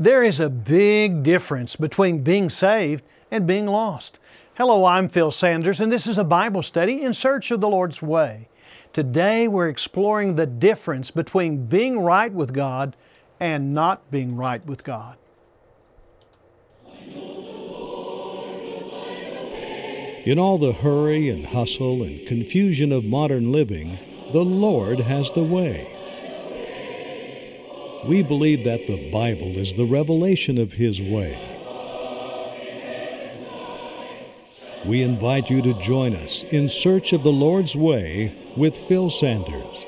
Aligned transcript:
There 0.00 0.22
is 0.22 0.38
a 0.38 0.48
big 0.48 1.24
difference 1.24 1.74
between 1.74 2.22
being 2.22 2.50
saved 2.50 3.02
and 3.32 3.48
being 3.48 3.66
lost. 3.66 4.20
Hello, 4.54 4.84
I'm 4.84 5.08
Phil 5.08 5.32
Sanders, 5.32 5.80
and 5.80 5.90
this 5.90 6.06
is 6.06 6.18
a 6.18 6.24
Bible 6.24 6.62
study 6.62 7.02
in 7.02 7.12
search 7.12 7.50
of 7.50 7.60
the 7.60 7.68
Lord's 7.68 8.00
way. 8.00 8.48
Today 8.92 9.48
we're 9.48 9.68
exploring 9.68 10.36
the 10.36 10.46
difference 10.46 11.10
between 11.10 11.66
being 11.66 11.98
right 11.98 12.32
with 12.32 12.54
God 12.54 12.94
and 13.40 13.74
not 13.74 14.08
being 14.08 14.36
right 14.36 14.64
with 14.64 14.84
God. 14.84 15.16
In 20.24 20.38
all 20.38 20.58
the 20.58 20.74
hurry 20.74 21.28
and 21.28 21.46
hustle 21.46 22.04
and 22.04 22.24
confusion 22.24 22.92
of 22.92 23.04
modern 23.04 23.50
living, 23.50 23.98
the 24.32 24.44
Lord 24.44 25.00
has 25.00 25.32
the 25.32 25.42
way. 25.42 25.97
We 28.04 28.22
believe 28.22 28.62
that 28.64 28.86
the 28.86 29.10
Bible 29.10 29.58
is 29.58 29.72
the 29.72 29.84
revelation 29.84 30.56
of 30.56 30.74
His 30.74 31.02
way. 31.02 31.36
We 34.86 35.02
invite 35.02 35.50
you 35.50 35.60
to 35.62 35.74
join 35.74 36.14
us 36.14 36.44
in 36.44 36.68
search 36.68 37.12
of 37.12 37.24
the 37.24 37.32
Lord's 37.32 37.74
way 37.74 38.38
with 38.56 38.76
Phil 38.76 39.10
Sanders. 39.10 39.86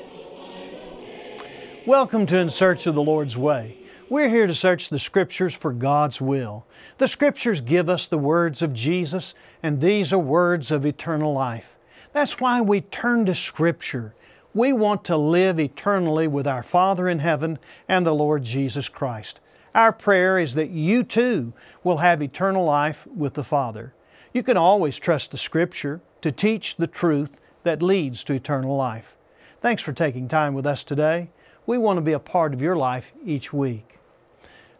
Welcome 1.85 2.25
to 2.27 2.37
In 2.37 2.49
Search 2.49 2.85
of 2.85 2.95
the 2.95 3.01
Lord's 3.01 3.37
Way. 3.37 3.77
We're 4.09 4.29
here 4.29 4.45
to 4.45 4.53
search 4.53 4.89
the 4.89 4.99
Scriptures 4.99 5.53
for 5.53 5.71
God's 5.71 6.19
will. 6.19 6.65
The 6.97 7.07
Scriptures 7.07 7.61
give 7.61 7.87
us 7.87 8.07
the 8.07 8.17
words 8.17 8.61
of 8.61 8.73
Jesus, 8.73 9.33
and 9.63 9.79
these 9.79 10.11
are 10.11 10.19
words 10.19 10.69
of 10.69 10.85
eternal 10.85 11.33
life. 11.33 11.77
That's 12.11 12.41
why 12.41 12.59
we 12.59 12.81
turn 12.81 13.25
to 13.27 13.35
Scripture. 13.35 14.13
We 14.53 14.73
want 14.73 15.05
to 15.05 15.15
live 15.15 15.61
eternally 15.61 16.27
with 16.27 16.45
our 16.45 16.61
Father 16.61 17.07
in 17.07 17.19
heaven 17.19 17.57
and 17.87 18.05
the 18.05 18.13
Lord 18.13 18.43
Jesus 18.43 18.89
Christ. 18.89 19.39
Our 19.73 19.93
prayer 19.93 20.37
is 20.37 20.55
that 20.55 20.71
you 20.71 21.03
too 21.03 21.53
will 21.85 21.97
have 21.97 22.21
eternal 22.21 22.65
life 22.65 23.07
with 23.15 23.35
the 23.35 23.45
Father. 23.45 23.93
You 24.33 24.43
can 24.43 24.57
always 24.57 24.97
trust 24.97 25.31
the 25.31 25.37
Scripture 25.37 26.01
to 26.21 26.33
teach 26.33 26.75
the 26.75 26.87
truth 26.87 27.39
that 27.63 27.81
leads 27.81 28.25
to 28.25 28.33
eternal 28.33 28.75
life. 28.75 29.15
Thanks 29.61 29.81
for 29.81 29.93
taking 29.93 30.27
time 30.27 30.53
with 30.53 30.65
us 30.65 30.83
today. 30.83 31.29
We 31.65 31.77
want 31.77 31.97
to 31.97 32.01
be 32.01 32.11
a 32.11 32.19
part 32.19 32.53
of 32.53 32.61
your 32.61 32.75
life 32.75 33.13
each 33.25 33.53
week. 33.53 33.99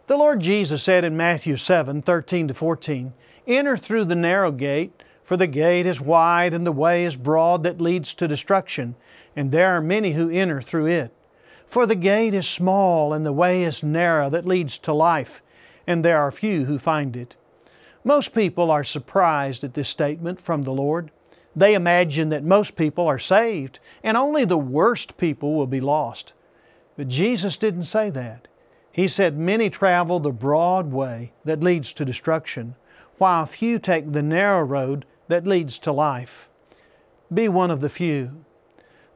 The 0.08 0.18
Lord 0.18 0.42
Jesus 0.42 0.84
said 0.84 1.06
in 1.06 1.16
Matthew 1.16 1.56
7 1.56 2.02
13 2.02 2.50
to 2.50 2.54
14, 2.54 3.14
Enter 3.48 3.78
through 3.78 4.06
the 4.06 4.16
narrow 4.16 4.52
gate, 4.52 5.04
for 5.24 5.38
the 5.38 5.48
gate 5.48 5.86
is 5.86 6.02
wide 6.02 6.54
and 6.54 6.68
the 6.68 6.74
way 6.74 7.06
is 7.06 7.16
broad 7.16 7.64
that 7.64 7.80
leads 7.80 8.14
to 8.16 8.28
destruction, 8.28 8.96
and 9.36 9.52
there 9.52 9.76
are 9.76 9.82
many 9.82 10.14
who 10.14 10.30
enter 10.30 10.62
through 10.62 10.88
it. 10.88 11.14
For 11.68 11.86
the 11.86 11.96
gate 11.96 12.34
is 12.34 12.48
small 12.48 13.14
and 13.14 13.26
the 13.26 13.32
way 13.32 13.64
is 13.64 13.82
narrow 13.82 14.30
that 14.30 14.46
leads 14.46 14.78
to 14.80 14.94
life, 14.94 15.42
and 15.88 16.04
there 16.04 16.18
are 16.18 16.32
few 16.32 16.66
who 16.66 16.78
find 16.78 17.16
it. 17.16 17.36
Most 18.04 18.34
people 18.34 18.72
are 18.72 18.84
surprised 18.84 19.64
at 19.64 19.74
this 19.74 19.88
statement 19.88 20.42
from 20.42 20.64
the 20.64 20.74
Lord. 20.74 21.12
They 21.56 21.74
imagine 21.74 22.30
that 22.30 22.44
most 22.44 22.76
people 22.76 23.08
are 23.08 23.20
saved 23.20 23.80
and 24.04 24.18
only 24.18 24.44
the 24.44 24.58
worst 24.58 25.18
people 25.18 25.54
will 25.54 25.68
be 25.68 25.82
lost. 25.82 26.34
But 26.98 27.08
Jesus 27.08 27.58
didn't 27.58 27.86
say 27.86 28.10
that. 28.10 28.48
He 28.92 29.08
said, 29.08 29.38
Many 29.38 29.70
travel 29.70 30.20
the 30.20 30.32
broad 30.32 30.92
way 30.92 31.32
that 31.46 31.64
leads 31.64 31.94
to 31.94 32.06
destruction, 32.06 32.76
while 33.18 33.46
few 33.46 33.80
take 33.80 34.12
the 34.12 34.24
narrow 34.24 34.64
road 34.64 35.06
that 35.28 35.48
leads 35.48 35.80
to 35.80 35.92
life. 35.92 36.50
Be 37.34 37.48
one 37.48 37.72
of 37.72 37.80
the 37.80 37.90
few. 37.90 38.44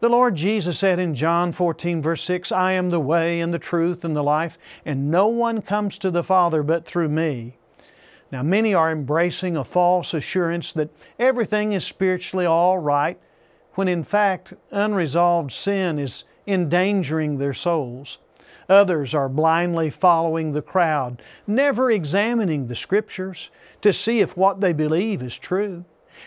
The 0.05 0.11
Lord 0.11 0.35
Jesus 0.35 0.77
said 0.77 0.99
in 0.99 1.15
John 1.15 1.51
14, 1.51 1.99
verse 1.99 2.23
6, 2.25 2.51
I 2.51 2.73
am 2.73 2.91
the 2.91 2.99
way 2.99 3.41
and 3.41 3.51
the 3.51 3.57
truth 3.57 4.05
and 4.05 4.15
the 4.15 4.21
life, 4.21 4.55
and 4.85 5.09
no 5.09 5.25
one 5.25 5.63
comes 5.63 5.97
to 5.97 6.11
the 6.11 6.21
Father 6.21 6.61
but 6.61 6.85
through 6.85 7.09
me. 7.09 7.57
Now, 8.31 8.43
many 8.43 8.71
are 8.71 8.91
embracing 8.91 9.57
a 9.57 9.63
false 9.63 10.13
assurance 10.13 10.71
that 10.73 10.91
everything 11.17 11.73
is 11.73 11.85
spiritually 11.85 12.45
all 12.45 12.77
right, 12.77 13.19
when 13.73 13.88
in 13.88 14.03
fact, 14.03 14.53
unresolved 14.69 15.51
sin 15.51 15.97
is 15.97 16.25
endangering 16.45 17.39
their 17.39 17.55
souls. 17.55 18.19
Others 18.69 19.15
are 19.15 19.27
blindly 19.27 19.89
following 19.89 20.53
the 20.53 20.61
crowd, 20.61 21.19
never 21.47 21.89
examining 21.89 22.67
the 22.67 22.75
Scriptures 22.75 23.49
to 23.81 23.91
see 23.91 24.19
if 24.19 24.38
what 24.38 24.61
they 24.61 24.71
believe 24.71 25.23
is 25.23 25.39
true. 25.39 25.83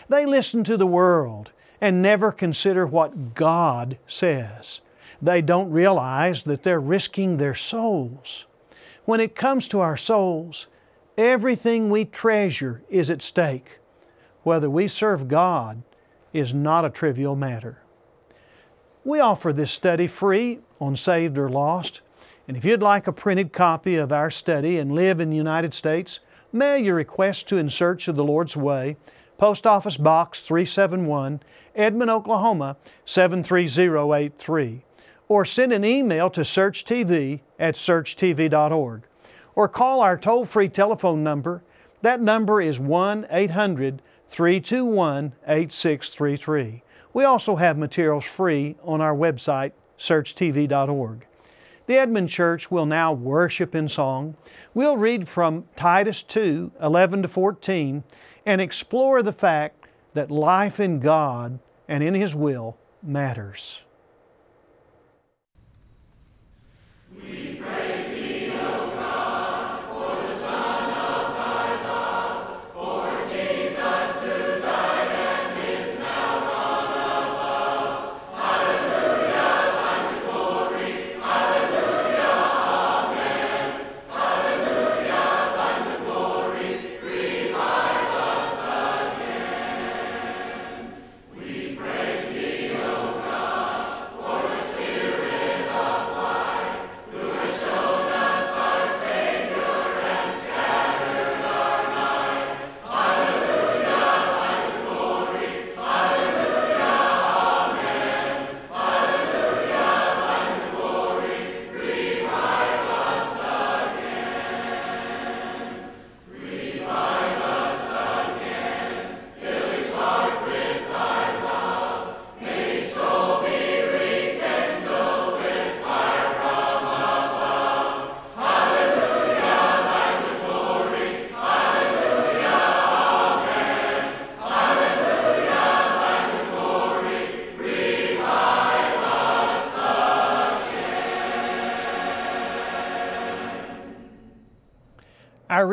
They 0.09 0.25
listen 0.25 0.65
to 0.65 0.75
the 0.75 0.85
world 0.85 1.51
and 1.81 2.01
never 2.01 2.31
consider 2.31 2.85
what 2.85 3.33
God 3.33 3.97
says. 4.07 4.81
They 5.21 5.41
don't 5.41 5.71
realize 5.71 6.43
that 6.43 6.63
they're 6.63 6.79
risking 6.79 7.37
their 7.37 7.55
souls. 7.55 8.45
When 9.05 9.19
it 9.19 9.35
comes 9.35 9.67
to 9.69 9.79
our 9.79 9.97
souls, 9.97 10.67
everything 11.17 11.89
we 11.89 12.05
treasure 12.05 12.81
is 12.89 13.09
at 13.09 13.21
stake. 13.21 13.79
Whether 14.43 14.69
we 14.69 14.87
serve 14.87 15.27
God 15.27 15.81
is 16.33 16.53
not 16.53 16.85
a 16.85 16.89
trivial 16.89 17.35
matter. 17.35 17.81
We 19.03 19.19
offer 19.19 19.51
this 19.51 19.71
study 19.71 20.07
free 20.07 20.59
on 20.79 20.95
Saved 20.95 21.37
or 21.37 21.49
Lost. 21.49 22.01
And 22.47 22.55
if 22.55 22.65
you'd 22.65 22.81
like 22.81 23.07
a 23.07 23.11
printed 23.11 23.53
copy 23.53 23.95
of 23.95 24.11
our 24.11 24.31
study 24.31 24.79
and 24.79 24.91
live 24.91 25.19
in 25.19 25.29
the 25.29 25.37
United 25.37 25.73
States, 25.73 26.19
mail 26.51 26.77
your 26.77 26.95
request 26.95 27.47
to 27.49 27.57
In 27.57 27.69
Search 27.69 28.07
of 28.07 28.15
the 28.15 28.23
Lord's 28.23 28.55
Way, 28.55 28.97
Post 29.39 29.65
Office 29.65 29.95
Box 29.95 30.41
371, 30.41 31.39
Edmond, 31.73 32.11
Oklahoma 32.11 32.75
73083. 33.05 34.83
Or 35.29 35.45
send 35.45 35.71
an 35.71 35.85
email 35.85 36.29
to 36.31 36.41
searchtv 36.41 37.39
at 37.57 37.75
searchtv.org. 37.75 39.03
Or 39.55 39.67
call 39.69 40.01
our 40.01 40.17
toll 40.17 40.43
free 40.43 40.67
telephone 40.67 41.23
number. 41.23 41.63
That 42.01 42.21
number 42.21 42.61
is 42.61 42.81
1 42.81 43.27
800 43.31 44.01
321 44.29 45.33
8633. 45.47 46.83
We 47.13 47.23
also 47.23 47.55
have 47.55 47.77
materials 47.77 48.25
free 48.25 48.75
on 48.83 48.99
our 48.99 49.15
website, 49.15 49.71
searchtv.org. 49.97 51.25
The 51.85 51.97
Edmond 51.97 52.29
Church 52.29 52.69
will 52.69 52.85
now 52.85 53.13
worship 53.13 53.73
in 53.73 53.87
song. 53.87 54.35
We'll 54.73 54.97
read 54.97 55.29
from 55.29 55.63
Titus 55.77 56.23
2 56.23 56.73
11 56.81 57.21
to 57.21 57.27
14 57.29 58.03
and 58.49 58.59
explore 58.59 59.21
the 59.21 59.31
fact 59.31 59.85
that 60.15 60.31
life 60.31 60.79
in 60.79 60.99
God 60.99 61.59
and 61.87 62.01
in 62.01 62.15
His 62.15 62.33
will 62.33 62.75
matters. 63.03 63.79
Our 67.15 67.48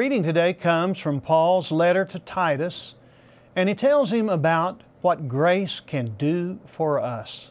reading 0.07 0.23
today 0.23 0.55
comes 0.55 1.01
from 1.01 1.21
Paul's 1.21 1.73
letter 1.73 2.05
to 2.05 2.21
Titus, 2.21 2.95
and 3.57 3.69
he 3.69 3.75
tells 3.75 4.13
him 4.13 4.29
about 4.29 4.83
what 5.01 5.27
grace 5.27 5.81
can 5.85 6.15
do 6.17 6.61
for 6.65 7.01
us. 7.01 7.51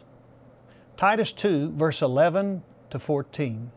Titus 0.96 1.34
2, 1.34 1.72
verse 1.72 2.00
11 2.00 2.62
to 2.88 2.98
14. 2.98 3.70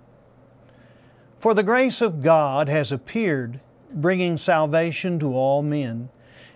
For 1.42 1.54
the 1.54 1.62
grace 1.62 2.00
of 2.00 2.24
God 2.24 2.70
has 2.70 2.94
appeared, 2.94 3.60
bringing 3.96 4.38
salvation 4.38 5.20
to 5.20 5.36
all 5.36 5.62
men, 5.62 6.08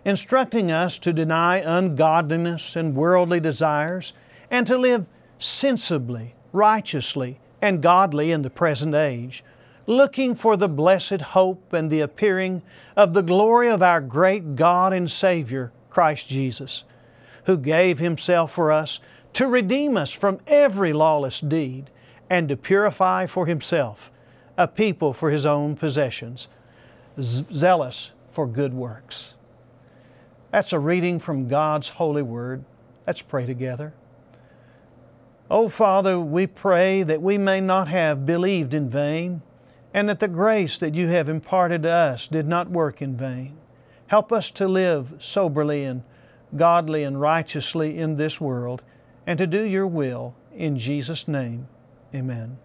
instructing 0.05 0.71
us 0.71 0.97
to 0.99 1.11
deny 1.11 1.57
ungodliness 1.57 2.77
and 2.77 2.95
worldly 2.95 3.41
desires, 3.41 4.13
and 4.49 4.65
to 4.65 4.77
live 4.77 5.05
sensibly, 5.39 6.35
righteously, 6.53 7.41
and 7.61 7.83
godly 7.83 8.31
in 8.31 8.43
the 8.43 8.49
present 8.49 8.95
age, 8.95 9.43
looking 9.87 10.35
for 10.35 10.55
the 10.57 10.67
blessed 10.67 11.21
hope 11.21 11.73
and 11.73 11.89
the 11.89 12.01
appearing 12.01 12.61
of 12.95 13.13
the 13.13 13.21
glory 13.21 13.69
of 13.69 13.83
our 13.83 14.01
great 14.01 14.55
God 14.55 14.93
and 14.93 15.09
Savior, 15.09 15.71
Christ 15.89 16.27
Jesus, 16.27 16.83
who 17.45 17.57
gave 17.57 17.99
Himself 17.99 18.51
for 18.51 18.71
us 18.71 18.99
to 19.33 19.47
redeem 19.47 19.97
us 19.97 20.11
from 20.11 20.39
every 20.47 20.93
lawless 20.93 21.39
deed 21.39 21.89
and 22.29 22.47
to 22.49 22.55
purify 22.55 23.25
for 23.25 23.45
Himself 23.45 24.11
a 24.57 24.67
people 24.67 25.13
for 25.13 25.29
his 25.29 25.45
own 25.45 25.75
possessions, 25.75 26.47
zealous 27.19 28.11
for 28.31 28.47
good 28.47 28.73
works. 28.73 29.33
That's 30.51 30.73
a 30.73 30.79
reading 30.79 31.19
from 31.19 31.47
God's 31.47 31.89
holy 31.89 32.21
word. 32.21 32.63
Let's 33.07 33.21
pray 33.21 33.45
together. 33.45 33.93
Oh, 35.49 35.67
Father, 35.67 36.19
we 36.19 36.47
pray 36.47 37.03
that 37.03 37.21
we 37.21 37.37
may 37.37 37.59
not 37.59 37.87
have 37.87 38.25
believed 38.25 38.73
in 38.73 38.89
vain, 38.89 39.41
and 39.93 40.09
that 40.09 40.19
the 40.19 40.27
grace 40.27 40.77
that 40.79 40.95
you 40.95 41.07
have 41.07 41.29
imparted 41.29 41.83
to 41.83 41.89
us 41.89 42.27
did 42.27 42.47
not 42.47 42.69
work 42.69 43.01
in 43.01 43.15
vain. 43.15 43.55
Help 44.07 44.31
us 44.31 44.51
to 44.51 44.67
live 44.67 45.13
soberly 45.19 45.83
and 45.83 46.03
godly 46.55 47.03
and 47.03 47.19
righteously 47.19 47.97
in 47.97 48.15
this 48.15 48.39
world, 48.39 48.81
and 49.25 49.37
to 49.37 49.47
do 49.47 49.63
your 49.63 49.87
will. 49.87 50.35
In 50.51 50.77
Jesus' 50.77 51.27
name, 51.27 51.67
amen. 52.13 52.57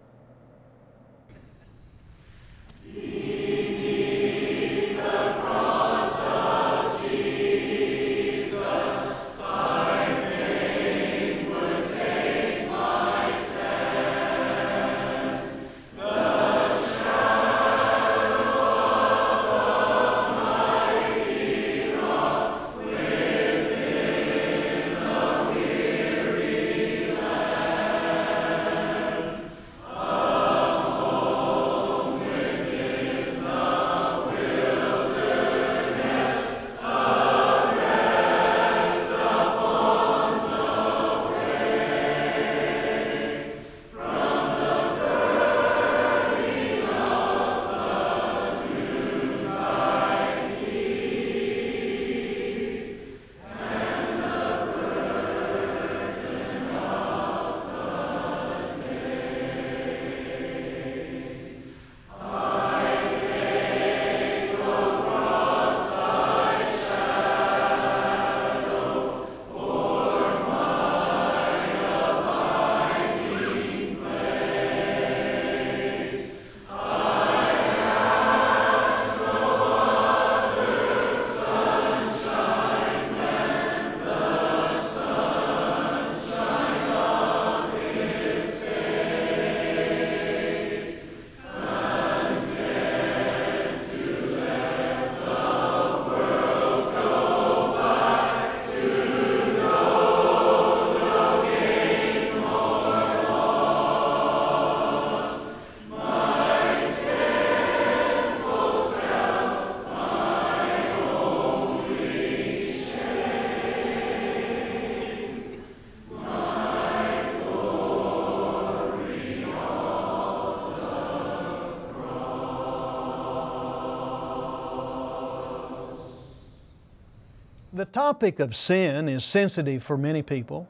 The 127.78 127.84
topic 127.84 128.40
of 128.40 128.56
sin 128.56 129.08
is 129.08 129.24
sensitive 129.24 129.84
for 129.84 129.96
many 129.96 130.20
people. 130.20 130.66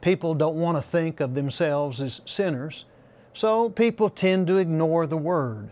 People 0.00 0.34
don't 0.34 0.58
want 0.58 0.78
to 0.78 0.90
think 0.90 1.20
of 1.20 1.34
themselves 1.34 2.00
as 2.00 2.22
sinners, 2.24 2.86
so 3.34 3.68
people 3.68 4.08
tend 4.08 4.46
to 4.46 4.56
ignore 4.56 5.06
the 5.06 5.18
Word. 5.18 5.68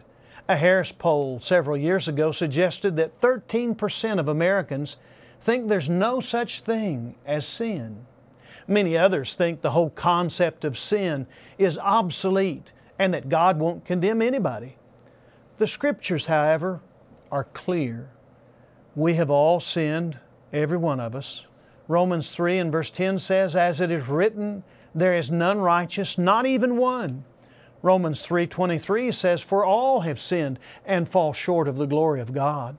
A 0.46 0.58
Harris 0.58 0.92
poll 0.92 1.40
several 1.40 1.78
years 1.78 2.06
ago 2.06 2.32
suggested 2.32 2.96
that 2.96 3.18
13% 3.22 4.18
of 4.18 4.28
Americans 4.28 4.98
think 5.40 5.68
there's 5.68 5.88
no 5.88 6.20
such 6.20 6.60
thing 6.60 7.14
as 7.24 7.46
sin. 7.46 8.04
Many 8.68 8.98
others 8.98 9.34
think 9.34 9.62
the 9.62 9.70
whole 9.70 9.88
concept 9.88 10.66
of 10.66 10.78
sin 10.78 11.26
is 11.56 11.78
obsolete 11.78 12.72
and 12.98 13.14
that 13.14 13.30
God 13.30 13.58
won't 13.58 13.86
condemn 13.86 14.20
anybody. 14.20 14.76
The 15.56 15.66
Scriptures, 15.66 16.26
however, 16.26 16.80
are 17.32 17.44
clear. 17.54 18.10
We 18.94 19.14
have 19.14 19.30
all 19.30 19.60
sinned 19.60 20.18
every 20.54 20.78
one 20.78 21.00
of 21.00 21.14
us. 21.14 21.44
Romans 21.88 22.30
3 22.30 22.58
and 22.58 22.72
verse 22.72 22.90
10 22.90 23.18
says, 23.18 23.56
As 23.56 23.80
it 23.80 23.90
is 23.90 24.08
written, 24.08 24.62
there 24.94 25.14
is 25.14 25.30
none 25.30 25.58
righteous, 25.58 26.16
not 26.16 26.46
even 26.46 26.76
one. 26.76 27.24
Romans 27.82 28.22
3:23 28.22 29.12
says, 29.12 29.42
For 29.42 29.62
all 29.62 30.00
have 30.00 30.18
sinned 30.18 30.58
and 30.86 31.06
fall 31.06 31.34
short 31.34 31.68
of 31.68 31.76
the 31.76 31.86
glory 31.86 32.22
of 32.22 32.32
God. 32.32 32.76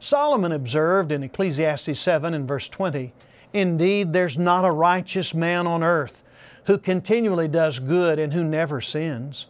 Solomon 0.00 0.50
observed 0.50 1.12
in 1.12 1.22
Ecclesiastes 1.22 2.00
7 2.00 2.34
and 2.34 2.48
verse 2.48 2.68
20, 2.68 3.12
Indeed, 3.52 4.12
there's 4.12 4.36
not 4.36 4.64
a 4.64 4.70
righteous 4.70 5.32
man 5.32 5.66
on 5.66 5.84
earth 5.84 6.24
who 6.64 6.76
continually 6.76 7.46
does 7.46 7.78
good 7.78 8.18
and 8.18 8.32
who 8.32 8.42
never 8.42 8.80
sins. 8.80 9.46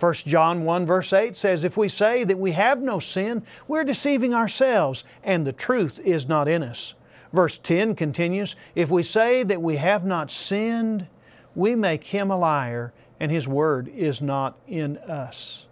1 0.00 0.14
John 0.14 0.64
1 0.64 0.86
verse 0.86 1.12
8 1.12 1.36
says, 1.36 1.62
If 1.62 1.76
we 1.76 1.90
say 1.90 2.24
that 2.24 2.38
we 2.38 2.52
have 2.52 2.80
no 2.80 2.98
sin, 2.98 3.42
we're 3.68 3.84
deceiving 3.84 4.32
ourselves, 4.32 5.04
and 5.22 5.46
the 5.46 5.52
truth 5.52 6.00
is 6.00 6.26
not 6.26 6.48
in 6.48 6.62
us. 6.62 6.94
Verse 7.34 7.58
10 7.58 7.94
continues, 7.94 8.56
If 8.74 8.90
we 8.90 9.02
say 9.02 9.42
that 9.42 9.60
we 9.60 9.76
have 9.76 10.06
not 10.06 10.30
sinned, 10.30 11.06
we 11.54 11.74
make 11.74 12.04
him 12.04 12.30
a 12.30 12.36
liar, 12.36 12.94
and 13.20 13.30
his 13.30 13.46
word 13.46 13.88
is 13.88 14.22
not 14.22 14.58
in 14.66 14.96
us. 14.98 15.66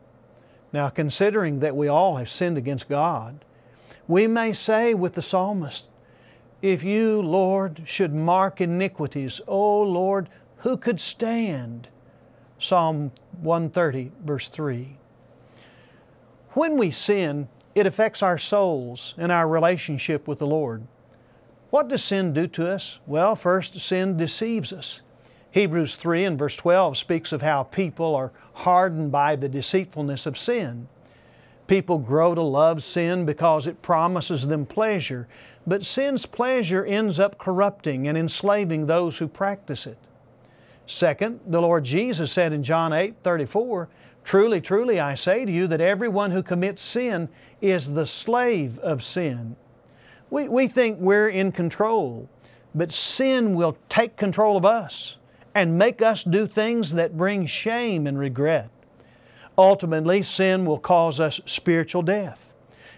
Now, 0.73 0.91
considering 0.91 1.61
that 1.61 1.75
we 1.75 1.89
all 1.89 2.17
have 2.17 2.29
sinned 2.29 2.59
against 2.59 2.89
God, 2.89 3.45
we 4.07 4.27
may 4.27 4.53
say 4.53 4.93
with 4.93 5.15
the 5.15 5.23
psalmist, 5.23 5.87
If 6.61 6.85
you, 6.85 7.23
Lord, 7.23 7.83
should 7.87 8.13
mark 8.13 8.61
iniquities, 8.61 9.41
O 9.47 9.81
Lord, 9.83 10.29
who 10.59 10.77
could 10.77 11.01
stand? 11.01 11.89
Psalm 12.59 13.13
130, 13.43 14.11
verse 14.25 14.49
3. 14.49 14.97
When 16.53 16.77
we 16.77 16.91
sin, 16.91 17.49
it 17.75 17.87
affects 17.87 18.23
our 18.23 18.39
souls 18.39 19.15
and 19.17 19.31
our 19.31 19.47
relationship 19.47 20.27
with 20.27 20.41
the 20.41 20.47
Lord. 20.47 20.83
What 21.71 21.89
does 21.89 22.03
sin 22.03 22.33
do 22.33 22.49
to 22.49 22.69
us? 22.69 22.99
Well, 23.07 23.37
first, 23.37 23.79
sin 23.79 24.17
deceives 24.17 24.73
us. 24.73 25.03
Hebrews 25.53 25.95
3 25.95 26.25
and 26.25 26.39
verse 26.39 26.57
12 26.57 26.99
speaks 26.99 27.33
of 27.33 27.43
how 27.43 27.63
people 27.63 28.17
are 28.17 28.33
hardened 28.55 29.13
by 29.13 29.37
the 29.37 29.49
deceitfulness 29.49 30.27
of 30.27 30.37
sin. 30.37 30.89
People 31.69 31.99
grow 31.99 32.35
to 32.35 32.43
love 32.43 32.83
sin 32.83 33.25
because 33.25 33.67
it 33.67 33.83
promises 33.83 34.47
them 34.47 34.67
pleasure, 34.67 35.29
but 35.67 35.85
sin's 35.85 36.27
pleasure 36.27 36.85
ends 36.85 37.21
up 37.21 37.39
corrupting 37.39 38.09
and 38.09 38.19
enslaving 38.19 38.87
those 38.87 39.19
who 39.19 39.29
practice 39.29 39.87
it. 39.87 39.99
Second, 40.91 41.41
the 41.47 41.61
Lord 41.61 41.85
Jesus 41.85 42.33
said 42.33 42.55
in 42.55 42.63
John 42.63 42.95
8 42.95 43.17
34, 43.23 43.91
Truly, 44.25 44.61
truly, 44.63 44.99
I 44.99 45.15
say 45.15 45.45
to 45.45 45.53
you 45.53 45.67
that 45.67 45.83
everyone 45.83 46.31
who 46.31 46.43
commits 46.43 46.83
sin 46.83 47.29
is 47.61 47.93
the 47.93 48.07
slave 48.07 48.79
of 48.79 49.05
sin. 49.05 49.55
We, 50.31 50.49
we 50.49 50.67
think 50.67 50.99
we're 50.99 51.29
in 51.29 51.53
control, 51.53 52.27
but 52.75 52.91
sin 52.91 53.55
will 53.55 53.77
take 53.91 54.17
control 54.17 54.57
of 54.57 54.65
us 54.65 55.17
and 55.55 55.77
make 55.77 56.01
us 56.01 56.25
do 56.25 56.47
things 56.47 56.93
that 56.93 57.19
bring 57.19 57.45
shame 57.45 58.07
and 58.07 58.19
regret. 58.19 58.71
Ultimately, 59.59 60.23
sin 60.23 60.65
will 60.65 60.79
cause 60.79 61.21
us 61.21 61.39
spiritual 61.45 62.03
death. 62.03 62.51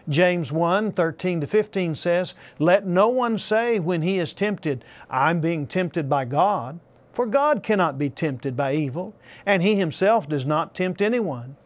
James 0.09 0.53
1 0.53 0.93
13 0.93 1.41
to 1.41 1.47
15 1.49 1.97
says, 1.97 2.35
Let 2.61 2.87
no 2.87 3.09
one 3.09 3.37
say 3.37 3.81
when 3.81 4.03
he 4.03 4.21
is 4.21 4.33
tempted, 4.33 4.85
I'm 5.11 5.41
being 5.41 5.67
tempted 5.67 6.09
by 6.09 6.25
God. 6.25 6.79
For 7.13 7.27
God 7.27 7.63
cannot 7.63 7.99
be 7.99 8.11
tempted 8.11 8.57
by 8.57 8.75
evil, 8.75 9.15
and 9.45 9.63
He 9.63 9.77
Himself 9.77 10.29
does 10.29 10.47
not 10.47 10.75
tempt 10.75 11.03
anyone. 11.03 11.57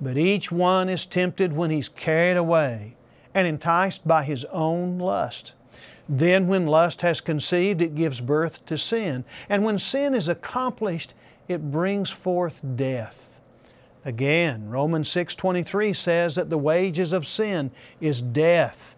But 0.00 0.16
each 0.16 0.52
one 0.52 0.88
is 0.88 1.06
tempted 1.06 1.52
when 1.52 1.70
he's 1.70 1.88
carried 1.88 2.36
away 2.36 2.94
and 3.34 3.48
enticed 3.48 4.06
by 4.06 4.22
his 4.22 4.44
own 4.46 4.98
lust. 4.98 5.54
Then, 6.08 6.46
when 6.46 6.66
lust 6.66 7.02
has 7.02 7.20
conceived, 7.20 7.82
it 7.82 7.96
gives 7.96 8.20
birth 8.20 8.64
to 8.66 8.78
sin. 8.78 9.24
And 9.48 9.64
when 9.64 9.78
sin 9.78 10.14
is 10.14 10.28
accomplished, 10.28 11.14
it 11.48 11.72
brings 11.72 12.10
forth 12.10 12.60
death. 12.76 13.28
Again, 14.04 14.70
Romans 14.70 15.08
6:23 15.10 15.92
says 15.92 16.36
that 16.36 16.48
the 16.48 16.56
wages 16.56 17.12
of 17.12 17.26
sin 17.26 17.72
is 18.00 18.22
death, 18.22 18.94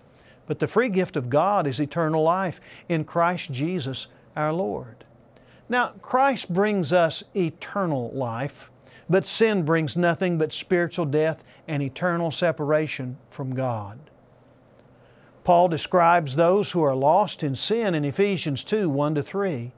but 0.46 0.58
the 0.58 0.66
free 0.66 0.90
gift 0.90 1.16
of 1.16 1.30
God 1.30 1.66
is 1.66 1.80
eternal 1.80 2.22
life 2.22 2.60
in 2.88 3.04
Christ 3.04 3.50
Jesus 3.50 4.06
our 4.36 4.52
Lord. 4.52 5.04
Now, 5.70 5.92
Christ 6.02 6.52
brings 6.52 6.92
us 6.92 7.22
eternal 7.32 8.10
life, 8.12 8.68
but 9.08 9.24
sin 9.24 9.62
brings 9.62 9.96
nothing 9.96 10.36
but 10.36 10.52
spiritual 10.52 11.06
death 11.06 11.44
and 11.68 11.80
eternal 11.80 12.32
separation 12.32 13.18
from 13.30 13.54
God. 13.54 14.00
Paul 15.44 15.68
describes 15.68 16.34
those 16.34 16.72
who 16.72 16.82
are 16.82 16.96
lost 16.96 17.44
in 17.44 17.54
sin 17.54 17.94
in 17.94 18.04
Ephesians 18.04 18.64
2 18.64 18.90
1 18.90 19.14
to 19.14 19.22
3. 19.22 19.70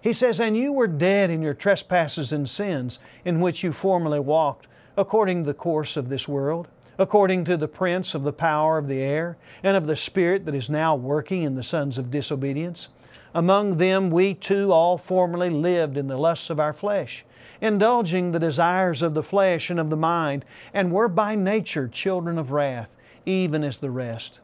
He 0.00 0.12
says, 0.12 0.40
And 0.40 0.56
you 0.56 0.72
were 0.72 0.88
dead 0.88 1.30
in 1.30 1.40
your 1.40 1.54
trespasses 1.54 2.32
and 2.32 2.48
sins, 2.48 2.98
in 3.24 3.40
which 3.40 3.62
you 3.62 3.72
formerly 3.72 4.18
walked, 4.18 4.66
according 4.96 5.44
to 5.44 5.46
the 5.46 5.54
course 5.54 5.96
of 5.96 6.08
this 6.08 6.26
world, 6.26 6.66
according 6.98 7.44
to 7.44 7.56
the 7.56 7.68
prince 7.68 8.16
of 8.16 8.24
the 8.24 8.32
power 8.32 8.76
of 8.76 8.88
the 8.88 9.00
air, 9.00 9.36
and 9.62 9.76
of 9.76 9.86
the 9.86 9.94
spirit 9.94 10.44
that 10.46 10.54
is 10.56 10.68
now 10.68 10.96
working 10.96 11.44
in 11.44 11.54
the 11.54 11.62
sons 11.62 11.96
of 11.96 12.10
disobedience. 12.10 12.88
Among 13.34 13.78
them 13.78 14.10
we 14.10 14.34
too 14.34 14.72
all 14.72 14.98
formerly 14.98 15.48
lived 15.48 15.96
in 15.96 16.06
the 16.06 16.18
lusts 16.18 16.50
of 16.50 16.60
our 16.60 16.72
flesh, 16.72 17.24
indulging 17.60 18.32
the 18.32 18.38
desires 18.38 19.02
of 19.02 19.14
the 19.14 19.22
flesh 19.22 19.70
and 19.70 19.80
of 19.80 19.88
the 19.88 19.96
mind, 19.96 20.44
and 20.74 20.92
were 20.92 21.08
by 21.08 21.34
nature 21.34 21.88
children 21.88 22.38
of 22.38 22.52
wrath, 22.52 22.90
even 23.24 23.64
as 23.64 23.78
the 23.78 23.90
rest. 23.90 24.40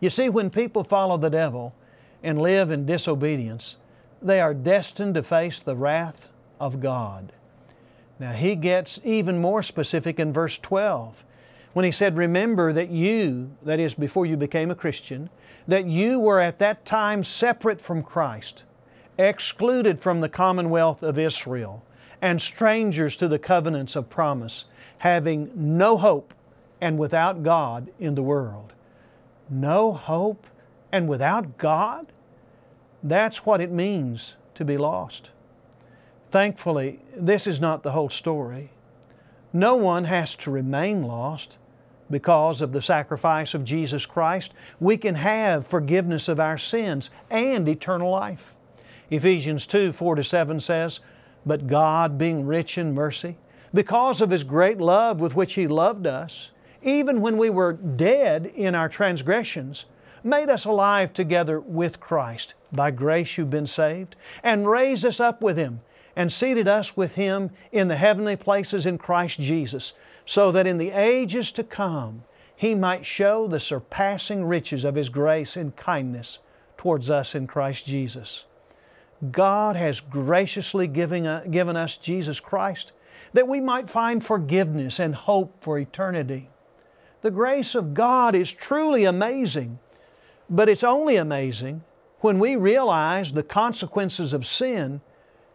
You 0.00 0.10
see, 0.10 0.28
when 0.28 0.50
people 0.50 0.84
follow 0.84 1.16
the 1.16 1.30
devil 1.30 1.74
and 2.22 2.40
live 2.40 2.70
in 2.70 2.86
disobedience, 2.86 3.76
they 4.22 4.40
are 4.40 4.54
destined 4.54 5.14
to 5.14 5.22
face 5.22 5.60
the 5.60 5.76
wrath 5.76 6.28
of 6.60 6.80
God. 6.80 7.32
Now, 8.18 8.32
he 8.32 8.54
gets 8.54 9.00
even 9.02 9.38
more 9.38 9.62
specific 9.62 10.20
in 10.20 10.32
verse 10.32 10.58
12 10.58 11.24
when 11.72 11.84
he 11.84 11.90
said, 11.90 12.16
Remember 12.16 12.72
that 12.72 12.90
you, 12.90 13.50
that 13.64 13.80
is, 13.80 13.94
before 13.94 14.26
you 14.26 14.36
became 14.36 14.70
a 14.70 14.76
Christian, 14.76 15.28
that 15.66 15.86
you 15.86 16.18
were 16.18 16.40
at 16.40 16.58
that 16.58 16.84
time 16.84 17.24
separate 17.24 17.80
from 17.80 18.02
Christ, 18.02 18.64
excluded 19.18 20.00
from 20.00 20.20
the 20.20 20.28
commonwealth 20.28 21.02
of 21.02 21.18
Israel, 21.18 21.82
and 22.20 22.40
strangers 22.40 23.16
to 23.16 23.28
the 23.28 23.38
covenants 23.38 23.96
of 23.96 24.10
promise, 24.10 24.64
having 24.98 25.50
no 25.54 25.96
hope 25.96 26.34
and 26.80 26.98
without 26.98 27.42
God 27.42 27.90
in 27.98 28.14
the 28.14 28.22
world. 28.22 28.72
No 29.48 29.92
hope 29.92 30.46
and 30.92 31.08
without 31.08 31.58
God? 31.58 32.06
That's 33.02 33.44
what 33.44 33.60
it 33.60 33.70
means 33.70 34.34
to 34.54 34.64
be 34.64 34.78
lost. 34.78 35.30
Thankfully, 36.30 37.00
this 37.16 37.46
is 37.46 37.60
not 37.60 37.82
the 37.82 37.92
whole 37.92 38.08
story. 38.08 38.70
No 39.52 39.76
one 39.76 40.04
has 40.04 40.34
to 40.36 40.50
remain 40.50 41.02
lost. 41.04 41.56
Because 42.10 42.60
of 42.60 42.72
the 42.72 42.82
sacrifice 42.82 43.54
of 43.54 43.64
Jesus 43.64 44.04
Christ, 44.04 44.52
we 44.80 44.96
can 44.96 45.14
have 45.14 45.66
forgiveness 45.66 46.28
of 46.28 46.38
our 46.38 46.58
sins 46.58 47.10
and 47.30 47.68
eternal 47.68 48.10
life. 48.10 48.54
Ephesians 49.10 49.66
2 49.66 49.92
4 49.92 50.16
to 50.16 50.24
7 50.24 50.60
says, 50.60 51.00
But 51.46 51.66
God, 51.66 52.18
being 52.18 52.46
rich 52.46 52.78
in 52.78 52.94
mercy, 52.94 53.36
because 53.72 54.20
of 54.20 54.30
His 54.30 54.44
great 54.44 54.78
love 54.78 55.20
with 55.20 55.34
which 55.34 55.54
He 55.54 55.66
loved 55.66 56.06
us, 56.06 56.50
even 56.82 57.20
when 57.20 57.38
we 57.38 57.50
were 57.50 57.72
dead 57.72 58.46
in 58.54 58.74
our 58.74 58.88
transgressions, 58.88 59.86
made 60.22 60.48
us 60.48 60.64
alive 60.64 61.12
together 61.12 61.60
with 61.60 62.00
Christ. 62.00 62.54
By 62.72 62.90
grace 62.90 63.36
you've 63.36 63.50
been 63.50 63.66
saved, 63.66 64.16
and 64.42 64.68
raised 64.68 65.04
us 65.04 65.20
up 65.20 65.42
with 65.42 65.56
Him, 65.56 65.80
and 66.16 66.32
seated 66.32 66.68
us 66.68 66.96
with 66.96 67.12
Him 67.12 67.50
in 67.72 67.88
the 67.88 67.96
heavenly 67.96 68.36
places 68.36 68.86
in 68.86 68.98
Christ 68.98 69.38
Jesus, 69.38 69.94
so 70.26 70.50
that 70.50 70.66
in 70.66 70.78
the 70.78 70.90
ages 70.90 71.52
to 71.52 71.64
come 71.64 72.24
He 72.56 72.74
might 72.74 73.04
show 73.04 73.46
the 73.46 73.60
surpassing 73.60 74.44
riches 74.44 74.84
of 74.84 74.94
His 74.94 75.08
grace 75.08 75.56
and 75.56 75.76
kindness 75.76 76.38
towards 76.76 77.10
us 77.10 77.34
in 77.34 77.46
Christ 77.46 77.86
Jesus. 77.86 78.44
God 79.30 79.76
has 79.76 80.00
graciously 80.00 80.86
given, 80.86 81.26
uh, 81.26 81.44
given 81.50 81.76
us 81.76 81.96
Jesus 81.96 82.40
Christ 82.40 82.92
that 83.32 83.48
we 83.48 83.60
might 83.60 83.90
find 83.90 84.24
forgiveness 84.24 85.00
and 85.00 85.14
hope 85.14 85.62
for 85.62 85.78
eternity. 85.78 86.48
The 87.20 87.30
grace 87.30 87.74
of 87.74 87.94
God 87.94 88.34
is 88.34 88.52
truly 88.52 89.04
amazing, 89.04 89.78
but 90.48 90.68
it's 90.68 90.84
only 90.84 91.16
amazing 91.16 91.82
when 92.20 92.38
we 92.38 92.56
realize 92.56 93.32
the 93.32 93.42
consequences 93.42 94.32
of 94.32 94.46
sin 94.46 95.00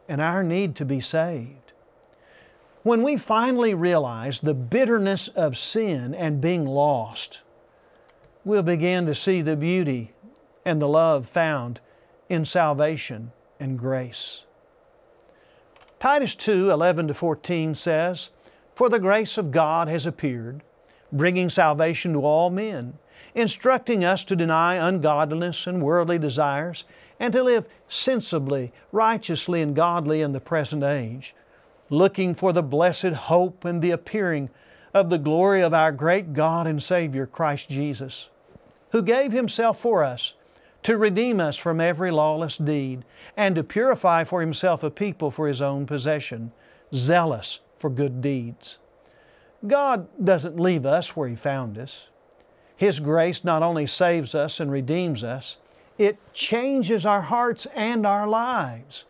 and 0.08 0.20
our 0.20 0.44
need 0.44 0.76
to 0.76 0.86
be 0.86 1.00
saved. 1.00 1.69
When 2.84 3.04
we 3.04 3.18
finally 3.18 3.74
realize 3.74 4.40
the 4.40 4.54
bitterness 4.54 5.28
of 5.28 5.58
sin 5.58 6.16
and 6.16 6.40
being 6.40 6.66
lost, 6.66 7.42
we'll 8.46 8.64
begin 8.64 9.06
to 9.06 9.14
see 9.14 9.42
the 9.42 9.58
beauty 9.58 10.14
and 10.64 10.82
the 10.82 10.88
love 10.88 11.28
found 11.28 11.82
in 12.30 12.46
salvation 12.46 13.34
and 13.60 13.78
grace. 13.78 14.44
Titus 16.00 16.36
2 16.36 16.72
11 16.72 17.10
to 17.10 17.14
14 17.14 17.76
says, 17.76 18.30
For 18.76 18.88
the 18.88 18.98
grace 18.98 19.38
of 19.38 19.52
God 19.52 19.90
has 19.90 20.06
appeared, 20.06 20.62
bringing 21.12 21.50
salvation 21.50 22.14
to 22.14 22.26
all 22.26 22.50
men, 22.50 22.98
instructing 23.36 24.06
us 24.06 24.24
to 24.24 24.38
deny 24.38 24.76
ungodliness 24.76 25.68
and 25.68 25.84
worldly 25.84 26.18
desires, 26.18 26.86
and 27.20 27.34
to 27.34 27.44
live 27.44 27.68
sensibly, 27.90 28.72
righteously, 28.94 29.62
and 29.62 29.76
godly 29.76 30.22
in 30.22 30.32
the 30.32 30.40
present 30.40 30.82
age, 30.82 31.36
looking 31.90 32.36
for 32.36 32.54
the 32.54 32.64
blessed 32.64 33.14
hope 33.14 33.66
and 33.66 33.82
the 33.82 33.92
appearing 33.92 34.50
of 34.94 35.10
the 35.10 35.18
glory 35.18 35.62
of 35.62 35.74
our 35.74 35.92
great 35.92 36.34
God 36.34 36.68
and 36.68 36.82
Savior, 36.82 37.26
Christ 37.26 37.70
Jesus, 37.70 38.30
who 38.92 39.02
gave 39.02 39.32
Himself 39.32 39.80
for 39.80 40.04
us 40.04 40.34
to 40.84 40.98
redeem 40.98 41.40
us 41.40 41.58
from 41.58 41.82
every 41.82 42.10
lawless 42.10 42.58
deed, 42.58 43.04
and 43.36 43.56
to 43.56 43.64
purify 43.64 44.24
for 44.24 44.40
Himself 44.42 44.84
a 44.84 44.90
people 44.90 45.30
for 45.30 45.48
His 45.48 45.62
own 45.62 45.86
possession, 45.86 46.52
zealous 46.94 47.60
for 47.78 47.90
good 47.90 48.22
deeds. 48.22 48.78
God 49.68 50.08
doesn't 50.24 50.60
leave 50.60 50.86
us 50.86 51.16
where 51.16 51.28
He 51.28 51.36
found 51.36 51.78
us. 51.78 52.06
His 52.78 53.00
grace 53.00 53.44
not 53.44 53.62
only 53.62 53.86
saves 53.86 54.34
us 54.34 54.62
and 54.62 54.72
redeems 54.72 55.24
us, 55.24 55.58
it 55.98 56.18
changes 56.34 57.06
our 57.06 57.22
hearts 57.22 57.68
and 57.76 58.08
our 58.08 58.26
lives. 58.26 59.04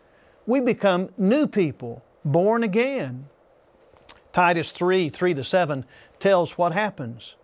We 0.44 0.58
become 0.58 1.10
new 1.16 1.46
people, 1.46 2.02
born 2.24 2.62
again. 2.62 3.28
Titus 4.32 4.70
3 4.70 5.08
3 5.08 5.34
to 5.34 5.44
7 5.44 5.84
tells 6.18 6.56
what 6.56 6.72
happens. 6.72 7.34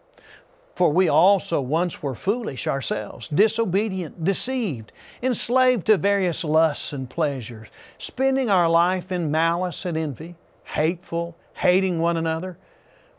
For 0.76 0.92
we 0.92 1.08
also 1.08 1.62
once 1.62 2.02
were 2.02 2.14
foolish 2.14 2.66
ourselves, 2.66 3.28
disobedient, 3.28 4.24
deceived, 4.24 4.92
enslaved 5.22 5.86
to 5.86 5.96
various 5.96 6.44
lusts 6.44 6.92
and 6.92 7.08
pleasures, 7.08 7.68
spending 7.96 8.50
our 8.50 8.68
life 8.68 9.10
in 9.10 9.30
malice 9.30 9.86
and 9.86 9.96
envy, 9.96 10.34
hateful, 10.64 11.34
hating 11.54 11.98
one 11.98 12.18
another. 12.18 12.58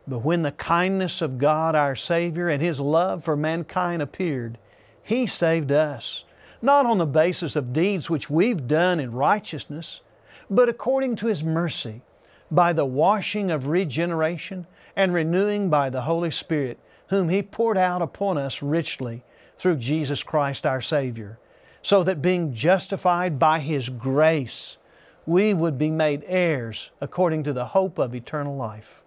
But 0.07 0.19
when 0.19 0.43
the 0.43 0.51
kindness 0.51 1.23
of 1.23 1.39
God 1.39 1.73
our 1.73 1.95
Savior 1.95 2.47
and 2.47 2.61
His 2.61 2.79
love 2.79 3.23
for 3.23 3.35
mankind 3.35 4.03
appeared, 4.03 4.59
He 5.01 5.25
saved 5.25 5.71
us, 5.71 6.25
not 6.61 6.85
on 6.85 6.99
the 6.99 7.07
basis 7.07 7.55
of 7.55 7.73
deeds 7.73 8.07
which 8.07 8.29
we've 8.29 8.67
done 8.67 8.99
in 8.99 9.11
righteousness, 9.11 10.01
but 10.49 10.69
according 10.69 11.15
to 11.15 11.27
His 11.27 11.43
mercy, 11.43 12.01
by 12.49 12.73
the 12.73 12.85
washing 12.85 13.51
of 13.51 13.67
regeneration 13.67 14.65
and 14.95 15.13
renewing 15.13 15.69
by 15.69 15.89
the 15.89 16.01
Holy 16.01 16.31
Spirit 16.31 16.79
whom 17.07 17.29
He 17.29 17.41
poured 17.41 17.77
out 17.77 18.01
upon 18.01 18.37
us 18.37 18.61
richly 18.61 19.23
through 19.57 19.77
Jesus 19.77 20.23
Christ 20.23 20.65
our 20.65 20.81
Savior, 20.81 21.39
so 21.81 22.03
that 22.03 22.21
being 22.21 22.53
justified 22.53 23.39
by 23.39 23.59
His 23.59 23.89
grace, 23.89 24.77
we 25.25 25.53
would 25.53 25.77
be 25.77 25.89
made 25.89 26.23
heirs 26.27 26.89
according 27.01 27.43
to 27.43 27.53
the 27.53 27.65
hope 27.65 27.97
of 27.97 28.15
eternal 28.15 28.55
life. 28.55 29.01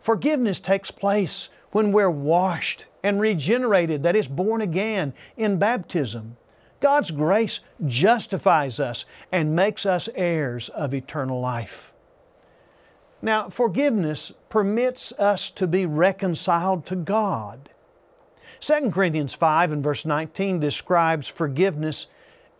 Forgiveness 0.00 0.60
takes 0.60 0.90
place 0.90 1.48
when 1.72 1.92
we're 1.92 2.10
washed 2.10 2.86
and 3.02 3.20
regenerated, 3.20 4.02
that 4.02 4.16
is, 4.16 4.28
born 4.28 4.60
again 4.60 5.12
in 5.36 5.58
baptism. 5.58 6.36
God's 6.86 7.10
grace 7.10 7.58
justifies 7.84 8.78
us 8.78 9.06
and 9.32 9.56
makes 9.56 9.86
us 9.86 10.08
heirs 10.14 10.68
of 10.68 10.94
eternal 10.94 11.40
life. 11.40 11.92
Now, 13.20 13.48
forgiveness 13.48 14.32
permits 14.50 15.10
us 15.18 15.50
to 15.50 15.66
be 15.66 15.84
reconciled 15.84 16.86
to 16.86 16.94
God. 16.94 17.70
2 18.60 18.92
Corinthians 18.92 19.34
5 19.34 19.72
and 19.72 19.82
verse 19.82 20.04
19 20.06 20.60
describes 20.60 21.26
forgiveness 21.26 22.06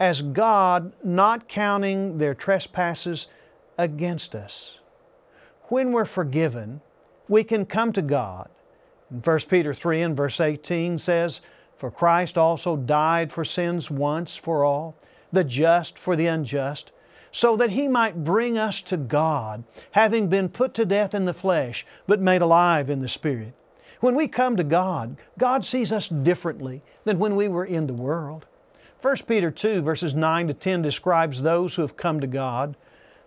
as 0.00 0.22
God 0.22 0.92
not 1.04 1.48
counting 1.48 2.18
their 2.18 2.34
trespasses 2.34 3.28
against 3.78 4.34
us. 4.34 4.80
When 5.68 5.92
we're 5.92 6.04
forgiven, 6.04 6.80
we 7.28 7.44
can 7.44 7.64
come 7.64 7.92
to 7.92 8.02
God. 8.02 8.48
1 9.22 9.38
Peter 9.48 9.72
3 9.72 10.02
and 10.02 10.16
verse 10.16 10.40
18 10.40 10.98
says, 10.98 11.42
For 11.76 11.90
Christ 11.90 12.38
also 12.38 12.76
died 12.76 13.30
for 13.30 13.44
sins 13.44 13.90
once 13.90 14.34
for 14.34 14.64
all, 14.64 14.94
the 15.30 15.44
just 15.44 15.98
for 15.98 16.16
the 16.16 16.26
unjust, 16.26 16.90
so 17.30 17.54
that 17.56 17.70
he 17.70 17.86
might 17.86 18.24
bring 18.24 18.56
us 18.56 18.80
to 18.80 18.96
God, 18.96 19.62
having 19.90 20.28
been 20.28 20.48
put 20.48 20.72
to 20.74 20.86
death 20.86 21.14
in 21.14 21.26
the 21.26 21.34
flesh, 21.34 21.84
but 22.06 22.18
made 22.18 22.40
alive 22.40 22.88
in 22.88 23.02
the 23.02 23.08
Spirit. 23.08 23.52
When 24.00 24.14
we 24.14 24.26
come 24.26 24.56
to 24.56 24.64
God, 24.64 25.16
God 25.36 25.64
sees 25.64 25.92
us 25.92 26.08
differently 26.08 26.82
than 27.04 27.18
when 27.18 27.36
we 27.36 27.48
were 27.48 27.66
in 27.66 27.86
the 27.86 27.92
world. 27.92 28.46
1 29.02 29.16
Peter 29.26 29.50
2, 29.50 29.82
verses 29.82 30.14
9 30.14 30.48
to 30.48 30.54
10 30.54 30.80
describes 30.80 31.42
those 31.42 31.74
who 31.74 31.82
have 31.82 31.96
come 31.96 32.20
to 32.20 32.26
God. 32.26 32.74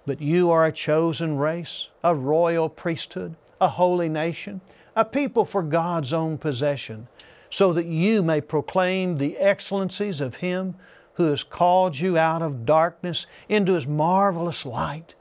But 0.05 0.21
you 0.21 0.49
are 0.49 0.65
a 0.65 0.71
chosen 0.71 1.37
race, 1.37 1.89
a 2.03 2.15
royal 2.15 2.67
priesthood, 2.67 3.35
a 3.61 3.67
holy 3.67 4.09
nation, 4.09 4.61
a 4.95 5.05
people 5.05 5.45
for 5.45 5.61
God's 5.61 6.13
own 6.13 6.39
possession, 6.39 7.07
so 7.49 7.73
that 7.73 7.85
you 7.85 8.21
may 8.21 8.41
proclaim 8.41 9.17
the 9.17 9.37
excellencies 9.37 10.21
of 10.21 10.35
Him 10.35 10.75
who 11.13 11.25
has 11.25 11.43
called 11.43 11.97
you 11.97 12.17
out 12.17 12.41
of 12.41 12.65
darkness 12.65 13.25
into 13.47 13.73
His 13.73 13.87
marvelous 13.87 14.65
light. 14.65 15.15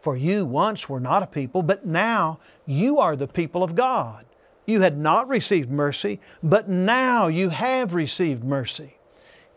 For 0.00 0.16
you 0.16 0.44
once 0.44 0.88
were 0.88 1.00
not 1.00 1.22
a 1.22 1.26
people, 1.26 1.62
but 1.62 1.86
now 1.86 2.38
you 2.66 2.98
are 2.98 3.16
the 3.16 3.26
people 3.26 3.62
of 3.62 3.74
God. 3.74 4.24
You 4.66 4.80
had 4.80 4.98
not 4.98 5.28
received 5.28 5.70
mercy, 5.70 6.20
but 6.42 6.68
now 6.68 7.26
you 7.26 7.48
have 7.50 7.92
received 7.92 8.44
mercy. 8.44 8.96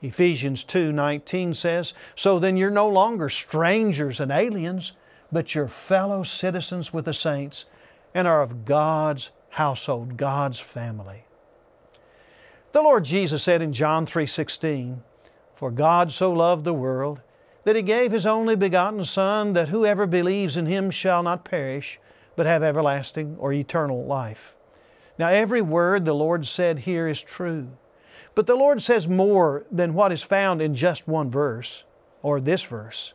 Ephesians 0.02 0.64
2:19 0.64 1.54
says, 1.54 1.94
"So 2.16 2.40
then 2.40 2.58
you're 2.58 2.70
no 2.70 2.88
longer 2.88 3.30
strangers 3.30 4.20
and 4.20 4.32
aliens, 4.32 4.94
but 5.32 5.56
you're 5.56 5.68
fellow 5.68 6.24
citizens 6.24 6.94
with 6.94 7.06
the 7.06 7.14
saints 7.14 7.66
and 8.14 8.28
are 8.28 8.42
of 8.42 8.66
God's 8.66 9.32
household, 9.50 10.18
God's 10.18 10.60
family." 10.60 11.27
The 12.78 12.84
Lord 12.84 13.06
Jesus 13.06 13.42
said 13.42 13.64
in 13.64 13.74
John 13.74 14.06
3:16, 14.06 15.02
"For 15.56 15.72
God 15.72 16.12
so 16.12 16.32
loved 16.32 16.64
the 16.64 16.76
world 16.76 17.22
that 17.64 17.76
he 17.76 17.82
gave 17.82 18.12
his 18.12 18.28
only 18.28 18.56
begotten 18.56 19.04
son 19.04 19.54
that 19.54 19.70
whoever 19.70 20.06
believes 20.06 20.58
in 20.58 20.68
him 20.68 20.92
shall 20.92 21.24
not 21.24 21.44
perish, 21.44 22.00
but 22.36 22.46
have 22.46 22.62
everlasting 22.62 23.36
or 23.40 23.52
eternal 23.52 24.06
life." 24.06 24.54
Now, 25.18 25.30
every 25.30 25.60
word 25.60 26.06
the 26.06 26.14
Lord 26.14 26.46
said 26.46 26.78
here 26.78 27.08
is 27.08 27.20
true. 27.20 27.70
But 28.36 28.46
the 28.46 28.56
Lord 28.56 28.84
says 28.84 29.08
more 29.08 29.66
than 29.72 29.96
what 29.96 30.12
is 30.12 30.22
found 30.22 30.62
in 30.62 30.76
just 30.76 31.08
one 31.08 31.32
verse, 31.32 31.84
or 32.22 32.40
this 32.40 32.62
verse. 32.62 33.12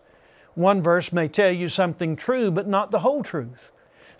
One 0.56 0.82
verse 0.82 1.12
may 1.12 1.28
tell 1.28 1.52
you 1.52 1.68
something 1.68 2.16
true, 2.16 2.50
but 2.50 2.66
not 2.66 2.90
the 2.90 2.98
whole 2.98 3.22
truth. 3.22 3.70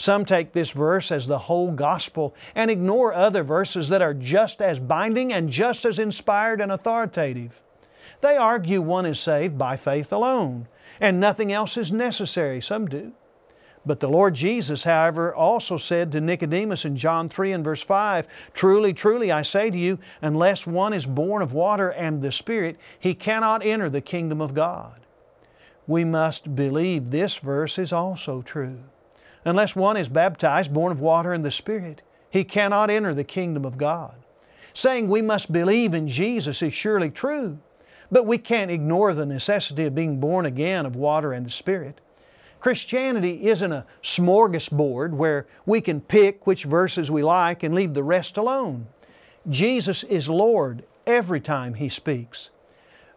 Some 0.02 0.24
take 0.24 0.50
this 0.50 0.70
verse 0.70 1.12
as 1.12 1.28
the 1.28 1.38
whole 1.38 1.70
gospel 1.70 2.34
and 2.56 2.72
ignore 2.72 3.14
other 3.14 3.44
verses 3.44 3.88
that 3.90 4.02
are 4.02 4.14
just 4.14 4.60
as 4.60 4.80
binding 4.80 5.32
and 5.32 5.48
just 5.48 5.84
as 5.84 6.00
inspired 6.00 6.60
and 6.60 6.72
authoritative. 6.72 7.62
They 8.20 8.36
argue 8.36 8.82
one 8.82 9.06
is 9.06 9.20
saved 9.20 9.56
by 9.56 9.76
faith 9.76 10.12
alone, 10.12 10.66
and 11.00 11.20
nothing 11.20 11.52
else 11.52 11.76
is 11.76 11.92
necessary. 11.92 12.60
Some 12.60 12.88
do. 12.88 13.12
But 13.86 14.00
the 14.00 14.08
Lord 14.08 14.34
Jesus, 14.34 14.82
however, 14.82 15.32
also 15.32 15.76
said 15.76 16.10
to 16.10 16.20
Nicodemus 16.20 16.84
in 16.84 16.96
John 16.96 17.28
3 17.28 17.52
and 17.52 17.62
verse 17.62 17.82
5 17.82 18.26
Truly, 18.54 18.92
truly, 18.92 19.30
I 19.30 19.42
say 19.42 19.70
to 19.70 19.78
you, 19.78 20.00
unless 20.20 20.66
one 20.66 20.92
is 20.92 21.06
born 21.06 21.42
of 21.42 21.52
water 21.52 21.90
and 21.90 22.20
the 22.20 22.32
Spirit, 22.32 22.76
he 22.98 23.14
cannot 23.14 23.64
enter 23.64 23.88
the 23.88 24.00
kingdom 24.00 24.40
of 24.40 24.52
God. 24.52 24.96
We 25.86 26.02
must 26.02 26.56
believe 26.56 27.12
this 27.12 27.36
verse 27.36 27.78
is 27.78 27.92
also 27.92 28.42
true. 28.42 28.80
Unless 29.44 29.74
one 29.74 29.96
is 29.96 30.08
baptized, 30.08 30.72
born 30.72 30.92
of 30.92 31.00
water 31.00 31.32
and 31.32 31.44
the 31.44 31.50
Spirit, 31.50 32.02
he 32.30 32.44
cannot 32.44 32.90
enter 32.90 33.12
the 33.12 33.24
kingdom 33.24 33.64
of 33.64 33.76
God. 33.76 34.14
Saying 34.72 35.08
we 35.08 35.20
must 35.20 35.52
believe 35.52 35.94
in 35.94 36.08
Jesus 36.08 36.62
is 36.62 36.72
surely 36.72 37.10
true, 37.10 37.58
but 38.10 38.24
we 38.24 38.38
can't 38.38 38.70
ignore 38.70 39.12
the 39.14 39.26
necessity 39.26 39.84
of 39.84 39.94
being 39.94 40.20
born 40.20 40.46
again 40.46 40.86
of 40.86 40.96
water 40.96 41.32
and 41.32 41.44
the 41.44 41.50
Spirit. 41.50 42.00
Christianity 42.60 43.48
isn't 43.48 43.72
a 43.72 43.84
smorgasbord 44.02 45.10
where 45.10 45.46
we 45.66 45.80
can 45.80 46.00
pick 46.00 46.46
which 46.46 46.62
verses 46.62 47.10
we 47.10 47.24
like 47.24 47.64
and 47.64 47.74
leave 47.74 47.92
the 47.92 48.04
rest 48.04 48.36
alone. 48.36 48.86
Jesus 49.48 50.04
is 50.04 50.28
Lord 50.28 50.84
every 51.04 51.40
time 51.40 51.74
He 51.74 51.88
speaks. 51.88 52.50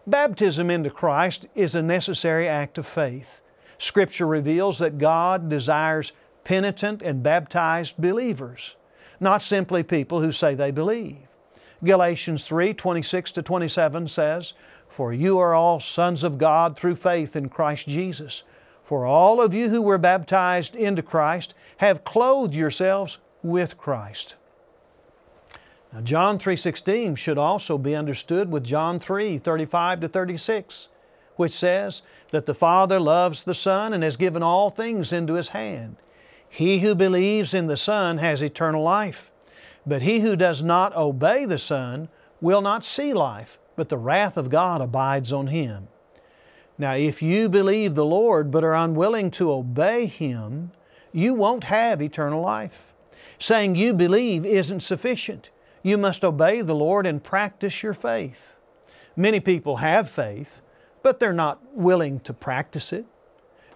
Baptism 0.07 0.71
into 0.71 0.89
Christ 0.89 1.45
is 1.53 1.75
a 1.75 1.83
necessary 1.83 2.49
act 2.49 2.79
of 2.79 2.87
faith. 2.87 3.41
Scripture 3.77 4.27
reveals 4.27 4.79
that 4.79 4.97
God 4.97 5.49
desires 5.49 6.11
penitent 6.43 7.01
and 7.01 7.23
baptized 7.23 7.95
believers, 7.97 8.75
not 9.19 9.41
simply 9.41 9.83
people 9.83 10.21
who 10.21 10.31
say 10.31 10.55
they 10.55 10.71
believe. 10.71 11.17
Galatians 11.83 12.45
3 12.45 12.73
26 12.73 13.33
to 13.33 13.41
27 13.41 14.07
says, 14.07 14.53
For 14.87 15.11
you 15.11 15.39
are 15.39 15.53
all 15.53 15.79
sons 15.79 16.23
of 16.23 16.37
God 16.37 16.77
through 16.77 16.95
faith 16.95 17.35
in 17.35 17.49
Christ 17.49 17.87
Jesus. 17.87 18.43
For 18.83 19.05
all 19.05 19.41
of 19.41 19.53
you 19.53 19.69
who 19.69 19.81
were 19.81 19.97
baptized 19.97 20.75
into 20.75 21.01
Christ 21.01 21.53
have 21.77 22.03
clothed 22.03 22.53
yourselves 22.53 23.17
with 23.41 23.77
Christ. 23.77 24.35
Now 25.91 26.01
John 26.01 26.37
3:16 26.37 27.15
should 27.15 27.37
also 27.37 27.77
be 27.77 27.95
understood 27.95 28.51
with 28.51 28.63
John 28.63 28.99
3:35 28.99 30.01
to 30.01 30.07
36, 30.07 30.87
which 31.35 31.53
says 31.53 32.03
that 32.31 32.45
the 32.45 32.53
Father 32.53 32.99
loves 32.99 33.43
the 33.43 33.53
Son 33.53 33.93
and 33.93 34.03
has 34.03 34.17
given 34.17 34.43
all 34.43 34.69
things 34.69 35.13
into 35.13 35.33
his 35.33 35.49
hand. 35.49 35.95
He 36.49 36.79
who 36.79 36.95
believes 36.95 37.53
in 37.53 37.67
the 37.67 37.77
Son 37.77 38.17
has 38.17 38.41
eternal 38.41 38.83
life, 38.83 39.31
but 39.85 40.01
he 40.01 40.19
who 40.19 40.35
does 40.35 40.63
not 40.63 40.95
obey 40.95 41.45
the 41.45 41.57
Son 41.57 42.09
will 42.41 42.61
not 42.61 42.83
see 42.83 43.13
life, 43.13 43.57
but 43.75 43.89
the 43.89 43.97
wrath 43.97 44.37
of 44.37 44.49
God 44.49 44.81
abides 44.81 45.31
on 45.31 45.47
him. 45.47 45.87
Now, 46.77 46.93
if 46.95 47.21
you 47.21 47.47
believe 47.47 47.95
the 47.95 48.05
Lord 48.05 48.51
but 48.51 48.63
are 48.63 48.73
unwilling 48.75 49.31
to 49.31 49.51
obey 49.51 50.07
Him, 50.07 50.71
you 51.13 51.33
won't 51.33 51.63
have 51.63 52.01
eternal 52.01 52.41
life. 52.41 52.93
Saying 53.39 53.75
you 53.75 53.93
believe 53.93 54.45
isn't 54.45 54.81
sufficient. 54.81 55.49
You 55.83 55.97
must 55.97 56.25
obey 56.25 56.61
the 56.61 56.75
Lord 56.75 57.05
and 57.05 57.23
practice 57.23 57.81
your 57.81 57.93
faith. 57.93 58.55
Many 59.15 59.39
people 59.39 59.77
have 59.77 60.09
faith, 60.09 60.61
but 61.05 61.19
they're 61.19 61.31
not 61.31 61.61
willing 61.75 62.19
to 62.21 62.33
practice 62.33 62.91
it. 62.91 63.05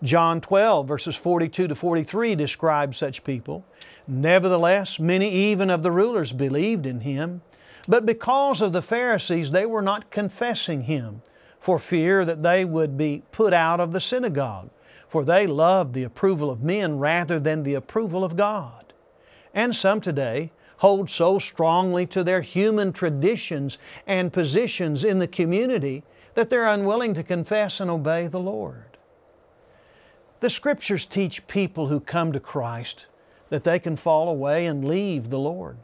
John 0.01 0.41
12, 0.41 0.87
verses 0.87 1.15
42 1.15 1.67
to 1.67 1.75
43 1.75 2.33
describes 2.33 2.97
such 2.97 3.23
people. 3.23 3.63
Nevertheless, 4.07 4.97
many 4.97 5.31
even 5.31 5.69
of 5.69 5.83
the 5.83 5.91
rulers 5.91 6.33
believed 6.33 6.87
in 6.87 7.01
him, 7.01 7.43
but 7.87 8.03
because 8.03 8.63
of 8.63 8.73
the 8.73 8.81
Pharisees, 8.81 9.51
they 9.51 9.67
were 9.67 9.83
not 9.83 10.09
confessing 10.09 10.81
him 10.81 11.21
for 11.59 11.77
fear 11.77 12.25
that 12.25 12.41
they 12.41 12.65
would 12.65 12.97
be 12.97 13.21
put 13.31 13.53
out 13.53 13.79
of 13.79 13.91
the 13.91 14.01
synagogue, 14.01 14.71
for 15.07 15.23
they 15.23 15.45
loved 15.45 15.93
the 15.93 16.05
approval 16.05 16.49
of 16.49 16.63
men 16.63 16.97
rather 16.97 17.39
than 17.39 17.61
the 17.61 17.75
approval 17.75 18.23
of 18.23 18.37
God. 18.37 18.91
And 19.53 19.75
some 19.75 20.01
today 20.01 20.51
hold 20.77 21.11
so 21.11 21.37
strongly 21.37 22.07
to 22.07 22.23
their 22.23 22.41
human 22.41 22.91
traditions 22.91 23.77
and 24.07 24.33
positions 24.33 25.05
in 25.05 25.19
the 25.19 25.27
community 25.27 26.01
that 26.39 26.49
they're 26.49 26.67
unwilling 26.67 27.13
to 27.13 27.21
confess 27.21 27.81
and 27.81 27.91
obey 27.91 28.25
the 28.25 28.39
Lord. 28.39 28.97
The 30.39 30.49
Scriptures 30.49 31.03
teach 31.03 31.45
people 31.47 31.87
who 31.87 31.99
come 31.99 32.31
to 32.31 32.39
Christ 32.39 33.07
that 33.49 33.65
they 33.65 33.77
can 33.77 33.97
fall 33.97 34.29
away 34.29 34.65
and 34.67 34.87
leave 34.87 35.29
the 35.29 35.37
Lord. 35.37 35.75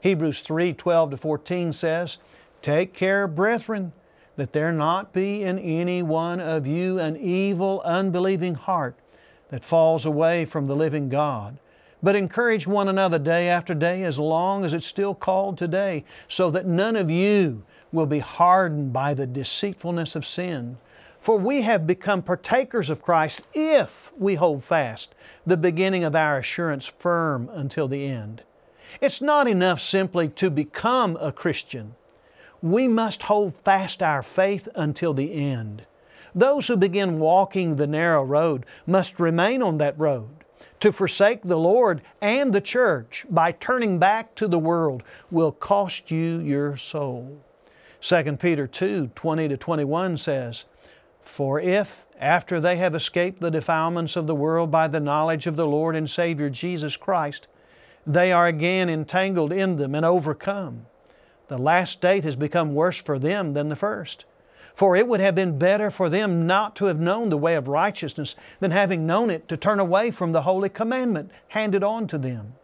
Hebrews 0.00 0.40
3 0.40 0.72
12 0.72 1.10
to 1.10 1.16
14 1.18 1.74
says, 1.74 2.16
Take 2.62 2.94
care, 2.94 3.28
brethren, 3.28 3.92
that 4.36 4.54
there 4.54 4.72
not 4.72 5.12
be 5.12 5.42
in 5.42 5.58
any 5.58 6.02
one 6.02 6.40
of 6.40 6.66
you 6.66 6.98
an 6.98 7.18
evil, 7.18 7.82
unbelieving 7.84 8.54
heart 8.54 8.98
that 9.50 9.62
falls 9.62 10.06
away 10.06 10.46
from 10.46 10.64
the 10.64 10.74
living 10.74 11.10
God. 11.10 11.58
But 12.02 12.16
encourage 12.16 12.66
one 12.66 12.88
another 12.88 13.18
day 13.18 13.50
after 13.50 13.74
day 13.74 14.04
as 14.04 14.18
long 14.18 14.64
as 14.64 14.72
it's 14.72 14.86
still 14.86 15.14
called 15.14 15.58
today, 15.58 16.06
so 16.28 16.50
that 16.52 16.64
none 16.64 16.96
of 16.96 17.10
you 17.10 17.62
will 17.92 18.06
be 18.06 18.18
hardened 18.18 18.92
by 18.92 19.14
the 19.14 19.26
deceitfulness 19.26 20.14
of 20.14 20.26
sin. 20.26 20.76
For 21.20 21.36
we 21.36 21.62
have 21.62 21.86
become 21.86 22.22
partakers 22.22 22.90
of 22.90 23.02
Christ 23.02 23.42
if 23.52 24.12
we 24.16 24.36
hold 24.36 24.62
fast 24.62 25.14
the 25.46 25.56
beginning 25.56 26.04
of 26.04 26.14
our 26.14 26.38
assurance 26.38 26.86
firm 26.86 27.50
until 27.52 27.88
the 27.88 28.06
end. 28.06 28.42
It's 29.00 29.20
not 29.20 29.48
enough 29.48 29.80
simply 29.80 30.28
to 30.28 30.50
become 30.50 31.16
a 31.20 31.32
Christian. 31.32 31.94
We 32.62 32.88
must 32.88 33.22
hold 33.22 33.54
fast 33.54 34.02
our 34.02 34.22
faith 34.22 34.68
until 34.74 35.14
the 35.14 35.32
end. 35.34 35.82
Those 36.34 36.66
who 36.66 36.76
begin 36.76 37.18
walking 37.18 37.76
the 37.76 37.86
narrow 37.86 38.22
road 38.22 38.64
must 38.86 39.20
remain 39.20 39.62
on 39.62 39.78
that 39.78 39.98
road. 39.98 40.28
To 40.80 40.92
forsake 40.92 41.42
the 41.42 41.58
Lord 41.58 42.02
and 42.20 42.52
the 42.52 42.60
church 42.60 43.26
by 43.28 43.52
turning 43.52 43.98
back 43.98 44.34
to 44.36 44.48
the 44.48 44.58
world 44.58 45.02
will 45.30 45.52
cost 45.52 46.10
you 46.10 46.38
your 46.40 46.76
soul. 46.76 47.38
2 48.00 48.36
Peter 48.36 48.66
2 48.66 49.10
20 49.14 49.48
to 49.48 49.56
21 49.56 50.16
says, 50.16 50.64
For 51.24 51.58
if, 51.58 52.04
after 52.20 52.60
they 52.60 52.76
have 52.76 52.94
escaped 52.94 53.40
the 53.40 53.50
defilements 53.50 54.14
of 54.14 54.26
the 54.26 54.34
world 54.34 54.70
by 54.70 54.86
the 54.86 55.00
knowledge 55.00 55.46
of 55.48 55.56
the 55.56 55.66
Lord 55.66 55.96
and 55.96 56.08
Savior 56.08 56.48
Jesus 56.48 56.96
Christ, 56.96 57.48
they 58.06 58.30
are 58.30 58.46
again 58.46 58.88
entangled 58.88 59.52
in 59.52 59.76
them 59.76 59.94
and 59.94 60.06
overcome, 60.06 60.86
the 61.48 61.58
last 61.58 61.92
state 61.92 62.24
has 62.24 62.36
become 62.36 62.74
worse 62.74 62.98
for 62.98 63.18
them 63.18 63.54
than 63.54 63.68
the 63.68 63.76
first. 63.76 64.24
For 64.74 64.94
it 64.94 65.08
would 65.08 65.18
have 65.18 65.34
been 65.34 65.58
better 65.58 65.90
for 65.90 66.08
them 66.08 66.46
not 66.46 66.76
to 66.76 66.84
have 66.84 67.00
known 67.00 67.30
the 67.30 67.36
way 67.36 67.56
of 67.56 67.66
righteousness 67.66 68.36
than 68.60 68.70
having 68.70 69.06
known 69.06 69.28
it 69.28 69.48
to 69.48 69.56
turn 69.56 69.80
away 69.80 70.12
from 70.12 70.30
the 70.30 70.42
holy 70.42 70.68
commandment 70.68 71.32
handed 71.48 71.82
on 71.82 72.06
to 72.08 72.18
them. 72.18 72.54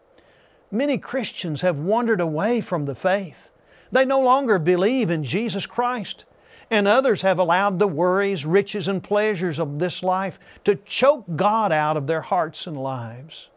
Many 0.71 0.97
Christians 0.97 1.63
have 1.63 1.77
wandered 1.77 2.21
away 2.21 2.61
from 2.61 2.85
the 2.85 2.95
faith. 2.95 3.51
They 3.95 4.05
no 4.05 4.21
longer 4.21 4.59
believe 4.59 5.13
in 5.13 5.23
Jesus 5.23 5.67
Christ. 5.67 6.25
And 6.69 6.89
others 6.89 7.23
have 7.23 7.39
allowed 7.39 7.79
the 7.79 7.87
worries, 7.87 8.45
riches, 8.45 8.89
and 8.89 9.01
pleasures 9.01 9.61
of 9.61 9.79
this 9.79 10.03
life 10.03 10.41
to 10.65 10.75
choke 10.75 11.25
God 11.37 11.71
out 11.71 11.97
of 11.97 12.09
their 12.09 12.23
hearts 12.23 12.67
and 12.67 12.77
lives. 12.77 13.51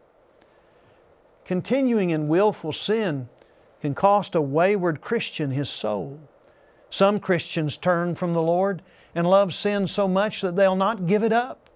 Continuing 1.44 2.10
in 2.10 2.28
willful 2.28 2.72
sin 2.72 3.28
can 3.80 3.96
cost 3.96 4.36
a 4.36 4.40
wayward 4.40 5.00
Christian 5.00 5.50
his 5.50 5.68
soul. 5.68 6.20
Some 6.88 7.18
Christians 7.18 7.76
turn 7.76 8.14
from 8.14 8.32
the 8.32 8.42
Lord 8.42 8.80
and 9.16 9.26
love 9.26 9.52
sin 9.52 9.88
so 9.88 10.06
much 10.06 10.40
that 10.42 10.54
they'll 10.54 10.76
not 10.76 11.08
give 11.08 11.24
it 11.24 11.32
up. 11.32 11.68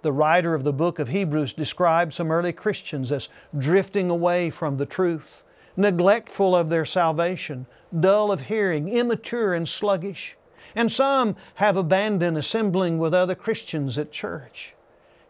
The 0.00 0.12
writer 0.12 0.54
of 0.54 0.64
the 0.64 0.72
book 0.72 1.00
of 1.00 1.08
Hebrews 1.08 1.52
describes 1.52 2.16
some 2.16 2.30
early 2.30 2.54
Christians 2.54 3.12
as 3.12 3.28
drifting 3.58 4.08
away 4.08 4.48
from 4.48 4.78
the 4.78 4.86
truth, 4.86 5.44
neglectful 5.76 6.56
of 6.56 6.70
their 6.70 6.86
salvation, 6.86 7.66
dull 7.98 8.30
of 8.30 8.42
hearing, 8.42 8.88
immature 8.88 9.54
and 9.54 9.68
sluggish. 9.68 10.36
And 10.74 10.92
some 10.92 11.36
have 11.54 11.76
abandoned 11.76 12.38
assembling 12.38 12.98
with 12.98 13.12
other 13.12 13.34
Christians 13.34 13.98
at 13.98 14.12
church. 14.12 14.74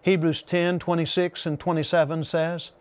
Hebrews 0.03 0.43
10 0.43 0.79
26 0.79 1.47
and 1.47 1.61
27 1.61 2.25
says, 2.25 2.73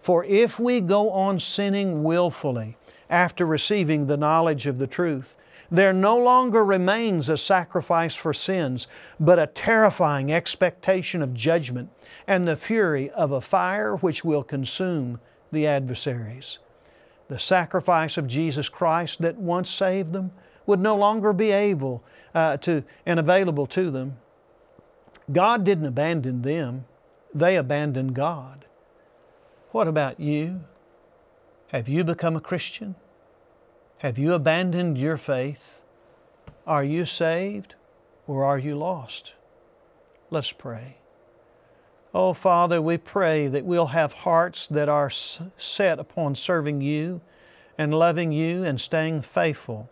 For 0.00 0.24
if 0.24 0.58
we 0.58 0.80
go 0.80 1.10
on 1.10 1.38
sinning 1.38 2.02
willfully 2.02 2.76
after 3.08 3.44
receiving 3.46 4.06
the 4.06 4.16
knowledge 4.16 4.66
of 4.66 4.78
the 4.78 4.86
truth, 4.86 5.36
there 5.70 5.92
no 5.92 6.16
longer 6.16 6.64
remains 6.64 7.28
a 7.28 7.36
sacrifice 7.36 8.16
for 8.16 8.34
sins, 8.34 8.88
but 9.20 9.38
a 9.38 9.46
terrifying 9.46 10.32
expectation 10.32 11.22
of 11.22 11.34
judgment 11.34 11.90
and 12.26 12.44
the 12.44 12.56
fury 12.56 13.10
of 13.10 13.30
a 13.30 13.40
fire 13.40 13.94
which 13.96 14.24
will 14.24 14.42
consume 14.42 15.20
the 15.52 15.66
adversaries. 15.66 16.58
The 17.30 17.38
sacrifice 17.38 18.16
of 18.16 18.26
Jesus 18.26 18.68
Christ 18.68 19.22
that 19.22 19.36
once 19.36 19.70
saved 19.70 20.12
them 20.12 20.32
would 20.66 20.80
no 20.80 20.96
longer 20.96 21.32
be 21.32 21.52
able 21.52 22.02
uh, 22.34 22.56
to 22.56 22.82
and 23.06 23.20
available 23.20 23.68
to 23.68 23.92
them. 23.92 24.16
God 25.30 25.62
didn't 25.62 25.86
abandon 25.86 26.42
them, 26.42 26.86
they 27.32 27.54
abandoned 27.54 28.14
God. 28.14 28.64
What 29.70 29.86
about 29.86 30.18
you? 30.18 30.64
Have 31.68 31.88
you 31.88 32.02
become 32.02 32.34
a 32.34 32.40
Christian? 32.40 32.96
Have 33.98 34.18
you 34.18 34.34
abandoned 34.34 34.98
your 34.98 35.16
faith? 35.16 35.82
Are 36.66 36.82
you 36.82 37.04
saved 37.04 37.76
or 38.26 38.44
are 38.44 38.58
you 38.58 38.74
lost? 38.74 39.34
Let's 40.30 40.50
pray. 40.50 40.96
Oh, 42.12 42.32
Father, 42.32 42.82
we 42.82 42.98
pray 42.98 43.46
that 43.46 43.64
we'll 43.64 43.86
have 43.86 44.12
hearts 44.12 44.66
that 44.68 44.88
are 44.88 45.10
set 45.10 45.98
upon 45.98 46.34
serving 46.34 46.80
you 46.80 47.20
and 47.78 47.94
loving 47.94 48.32
you 48.32 48.64
and 48.64 48.80
staying 48.80 49.22
faithful. 49.22 49.88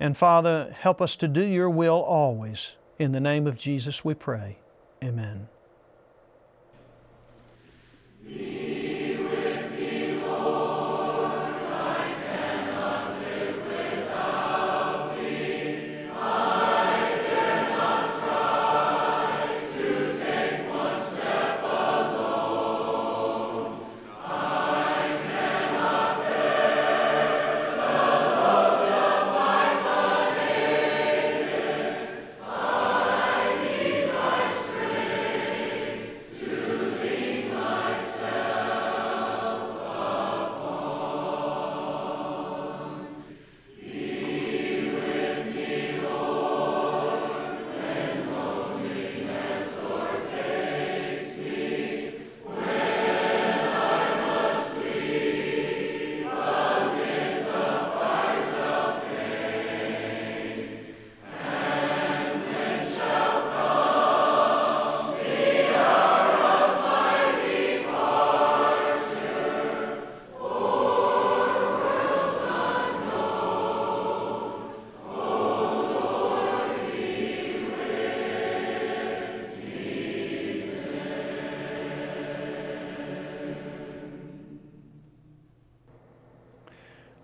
And 0.00 0.16
Father, 0.16 0.74
help 0.78 1.00
us 1.00 1.14
to 1.16 1.28
do 1.28 1.42
your 1.42 1.70
will 1.70 2.02
always. 2.02 2.72
In 2.98 3.12
the 3.12 3.20
name 3.20 3.46
of 3.46 3.56
Jesus 3.56 4.04
we 4.04 4.14
pray. 4.14 4.58
Amen. 5.02 5.48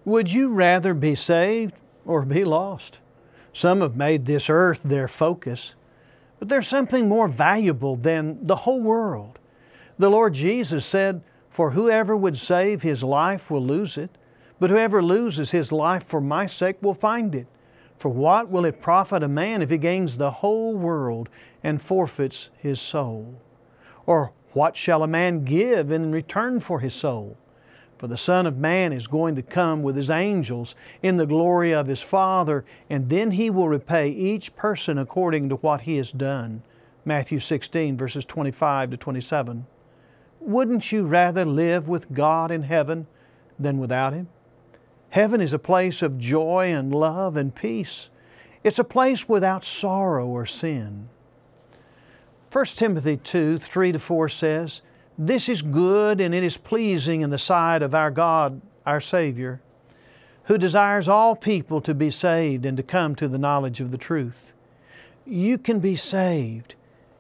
Would 0.07 0.33
you 0.33 0.51
rather 0.51 0.95
be 0.95 1.17
saved 1.17 1.75
or 2.05 2.25
be 2.25 2.45
lost? 2.45 3.01
Some 3.53 3.81
have 3.81 3.97
made 3.97 4.25
this 4.25 4.49
earth 4.49 4.81
their 4.85 5.09
focus, 5.09 5.75
but 6.39 6.49
there's 6.49 6.69
something 6.69 7.09
more 7.09 7.27
valuable 7.27 7.97
than 7.97 8.39
the 8.47 8.55
whole 8.55 8.81
world. 8.81 9.41
The 9.99 10.09
Lord 10.09 10.35
Jesus 10.35 10.87
said, 10.87 11.23
For 11.51 11.73
whoever 11.73 12.17
would 12.17 12.39
save 12.39 12.83
his 12.83 13.03
life 13.03 13.51
will 13.51 13.67
lose 13.67 13.99
it, 13.99 14.11
but 14.61 14.71
whoever 14.71 15.03
loses 15.03 15.51
his 15.51 15.73
life 15.73 16.05
for 16.05 16.21
my 16.21 16.47
sake 16.47 16.77
will 16.81 16.95
find 16.95 17.35
it. 17.35 17.49
For 17.99 18.09
what 18.09 18.49
will 18.49 18.65
it 18.65 18.81
profit 18.81 19.25
a 19.25 19.29
man 19.29 19.61
if 19.61 19.71
he 19.71 19.77
gains 19.77 20.17
the 20.17 20.31
whole 20.31 20.77
world 20.77 21.29
and 21.65 21.83
forfeits 21.83 22.51
his 22.57 22.81
soul? 22.81 23.35
Or 24.07 24.31
what 24.53 24.77
shall 24.77 25.03
a 25.03 25.09
man 25.09 25.43
give 25.43 25.91
in 25.91 26.13
return 26.13 26.61
for 26.61 26.79
his 26.79 26.95
soul? 26.95 27.37
For 27.99 28.07
the 28.07 28.17
Son 28.17 28.47
of 28.47 28.59
Man 28.59 28.93
is 28.93 29.07
going 29.07 29.37
to 29.37 29.43
come 29.43 29.83
with 29.83 29.97
his 29.97 30.11
angels 30.11 30.75
in 31.03 31.17
the 31.17 31.27
glory 31.27 31.73
of 31.73 31.87
his 31.87 32.03
Father, 32.03 32.65
and 32.91 33.09
then 33.09 33.31
he 33.31 33.49
will 33.49 33.69
repay 33.69 34.11
each 34.11 34.55
person 34.55 34.99
according 34.99 35.49
to 35.49 35.57
what 35.57 35.81
he 35.81 35.97
has 35.97 36.13
done. 36.13 36.63
Matthew 37.07 37.39
16, 37.39 37.97
verses 37.97 38.25
25 38.25 38.91
to 38.91 38.97
27. 38.97 39.67
Wouldn't 40.41 40.93
you 40.93 41.05
rather 41.07 41.45
live 41.45 41.89
with 41.89 42.13
God 42.13 42.51
in 42.51 42.63
heaven 42.63 43.07
than 43.59 43.79
without 43.79 44.13
Him? 44.13 44.29
Heaven 45.11 45.41
is 45.41 45.53
a 45.53 45.59
place 45.59 46.03
of 46.03 46.19
joy 46.19 46.73
and 46.73 46.95
love 46.95 47.37
and 47.37 47.55
peace. 47.55 48.11
It's 48.63 48.79
a 48.79 48.85
place 48.85 49.29
without 49.29 49.65
sorrow 49.65 50.27
or 50.27 50.47
sin. 50.47 51.09
1 52.53 52.65
Timothy 52.67 53.17
2 53.17 53.59
3 53.59 53.93
to 53.93 53.99
4 53.99 54.29
says, 54.29 54.83
this 55.19 55.49
is 55.49 55.63
good 55.63 56.21
and 56.21 56.35
it 56.35 56.45
is 56.45 56.57
pleasing 56.57 57.23
in 57.23 57.31
the 57.31 57.39
sight 57.39 57.83
of 57.83 57.95
our 57.95 58.11
God, 58.11 58.61
our 58.85 59.01
Savior, 59.01 59.61
who 60.45 60.59
desires 60.59 61.09
all 61.09 61.35
people 61.35 61.81
to 61.81 61.95
be 61.95 62.11
saved 62.11 62.67
and 62.67 62.77
to 62.77 62.83
come 62.83 63.15
to 63.17 63.29
the 63.29 63.39
knowledge 63.39 63.81
of 63.81 63.91
the 63.91 63.99
truth. 63.99 64.53
You 65.25 65.59
can 65.59 65.81
be 65.81 65.97
saved 65.97 66.77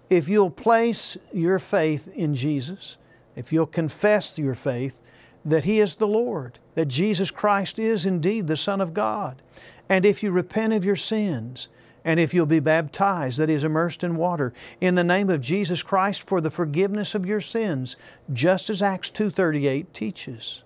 if 0.09 0.29
you'll 0.29 0.51
place 0.51 1.17
your 1.33 1.59
faith 1.59 2.09
in 2.09 2.35
Jesus, 2.35 2.99
if 3.35 3.53
you'll 3.53 3.67
confess 3.67 4.39
your 4.39 4.55
faith 4.55 5.01
that 5.45 5.65
He 5.65 5.81
is 5.81 5.95
the 5.95 6.07
Lord, 6.07 6.59
that 6.75 6.87
Jesus 6.87 7.31
Christ 7.31 7.79
is 7.79 8.07
indeed 8.07 8.47
the 8.47 8.57
Son 8.57 8.81
of 8.81 8.95
God, 8.95 9.41
and 9.89 10.05
if 10.05 10.23
you 10.23 10.31
repent 10.31 10.73
of 10.73 10.85
your 10.85 10.97
sins, 10.97 11.69
and 12.07 12.21
if 12.21 12.33
you'll 12.33 12.47
be 12.47 12.61
baptized, 12.61 13.41
that 13.41 13.51
is, 13.51 13.65
immersed 13.65 14.05
in 14.05 14.15
water, 14.15 14.53
in 14.81 14.95
the 14.95 15.03
name 15.03 15.29
of 15.29 15.41
Jesus 15.41 15.83
Christ 15.83 16.29
for 16.29 16.41
the 16.41 16.53
forgiveness 16.53 17.17
of 17.17 17.27
your 17.27 17.41
sins, 17.41 17.97
just 18.33 18.71
as 18.71 18.81
Acts 18.81 19.11
2.38 19.11 19.93
teaches. 19.93 20.63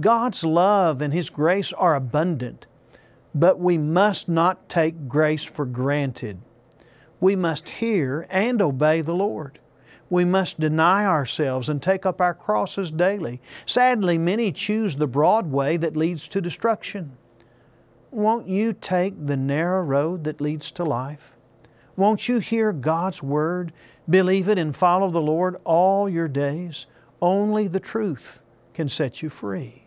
God's 0.00 0.42
love 0.44 1.02
and 1.02 1.12
His 1.12 1.28
grace 1.28 1.74
are 1.74 1.94
abundant, 1.94 2.66
but 3.34 3.60
we 3.60 3.76
must 3.76 4.30
not 4.30 4.66
take 4.70 5.08
grace 5.08 5.44
for 5.44 5.66
granted. 5.66 6.38
We 7.20 7.36
must 7.36 7.68
hear 7.68 8.26
and 8.30 8.62
obey 8.62 9.02
the 9.02 9.14
Lord. 9.14 9.58
We 10.08 10.24
must 10.24 10.58
deny 10.58 11.04
ourselves 11.04 11.68
and 11.68 11.82
take 11.82 12.06
up 12.06 12.18
our 12.22 12.34
crosses 12.34 12.90
daily. 12.90 13.42
Sadly, 13.66 14.16
many 14.16 14.50
choose 14.52 14.96
the 14.96 15.06
broad 15.06 15.52
way 15.52 15.76
that 15.76 15.98
leads 15.98 16.28
to 16.28 16.40
destruction. 16.40 17.18
Won't 18.12 18.46
you 18.46 18.74
take 18.74 19.26
the 19.26 19.38
narrow 19.38 19.82
road 19.82 20.24
that 20.24 20.42
leads 20.42 20.70
to 20.72 20.84
life? 20.84 21.32
Won't 21.96 22.28
you 22.28 22.40
hear 22.40 22.70
God's 22.70 23.22
Word, 23.22 23.72
believe 24.06 24.50
it, 24.50 24.58
and 24.58 24.76
follow 24.76 25.10
the 25.10 25.22
Lord 25.22 25.56
all 25.64 26.10
your 26.10 26.28
days? 26.28 26.84
Only 27.22 27.68
the 27.68 27.80
truth 27.80 28.42
can 28.74 28.90
set 28.90 29.22
you 29.22 29.30
free. 29.30 29.84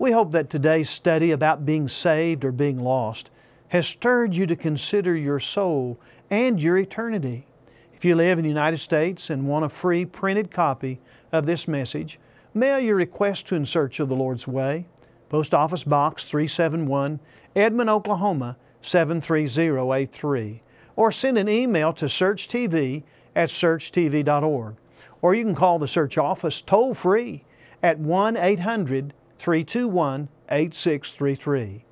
We 0.00 0.10
hope 0.10 0.32
that 0.32 0.50
today's 0.50 0.90
study 0.90 1.30
about 1.30 1.64
being 1.64 1.86
saved 1.86 2.44
or 2.44 2.50
being 2.50 2.80
lost 2.80 3.30
has 3.68 3.86
stirred 3.86 4.34
you 4.34 4.44
to 4.46 4.56
consider 4.56 5.14
your 5.14 5.38
soul 5.38 5.96
and 6.28 6.60
your 6.60 6.76
eternity. 6.76 7.46
If 7.94 8.04
you 8.04 8.16
live 8.16 8.38
in 8.38 8.42
the 8.42 8.48
United 8.48 8.78
States 8.78 9.30
and 9.30 9.46
want 9.46 9.64
a 9.64 9.68
free 9.68 10.04
printed 10.04 10.50
copy 10.50 10.98
of 11.30 11.46
this 11.46 11.68
message, 11.68 12.18
mail 12.52 12.80
your 12.80 12.96
request 12.96 13.46
to 13.46 13.54
In 13.54 13.64
Search 13.64 14.00
of 14.00 14.08
the 14.08 14.16
Lord's 14.16 14.48
Way. 14.48 14.86
Post 15.28 15.52
Office 15.52 15.84
Box 15.84 16.24
371, 16.24 17.20
Edmond, 17.54 17.90
Oklahoma 17.90 18.56
73083. 18.82 20.62
Or 20.96 21.12
send 21.12 21.36
an 21.36 21.48
email 21.48 21.92
to 21.92 22.06
SearchTV 22.06 23.02
at 23.36 23.50
searchtv.org. 23.50 24.74
Or 25.20 25.34
you 25.34 25.44
can 25.44 25.54
call 25.54 25.78
the 25.78 25.86
search 25.86 26.16
office 26.16 26.60
toll 26.60 26.94
free 26.94 27.44
at 27.82 27.98
1 27.98 28.36
800 28.36 29.12
321 29.38 30.28
8633. 30.50 31.84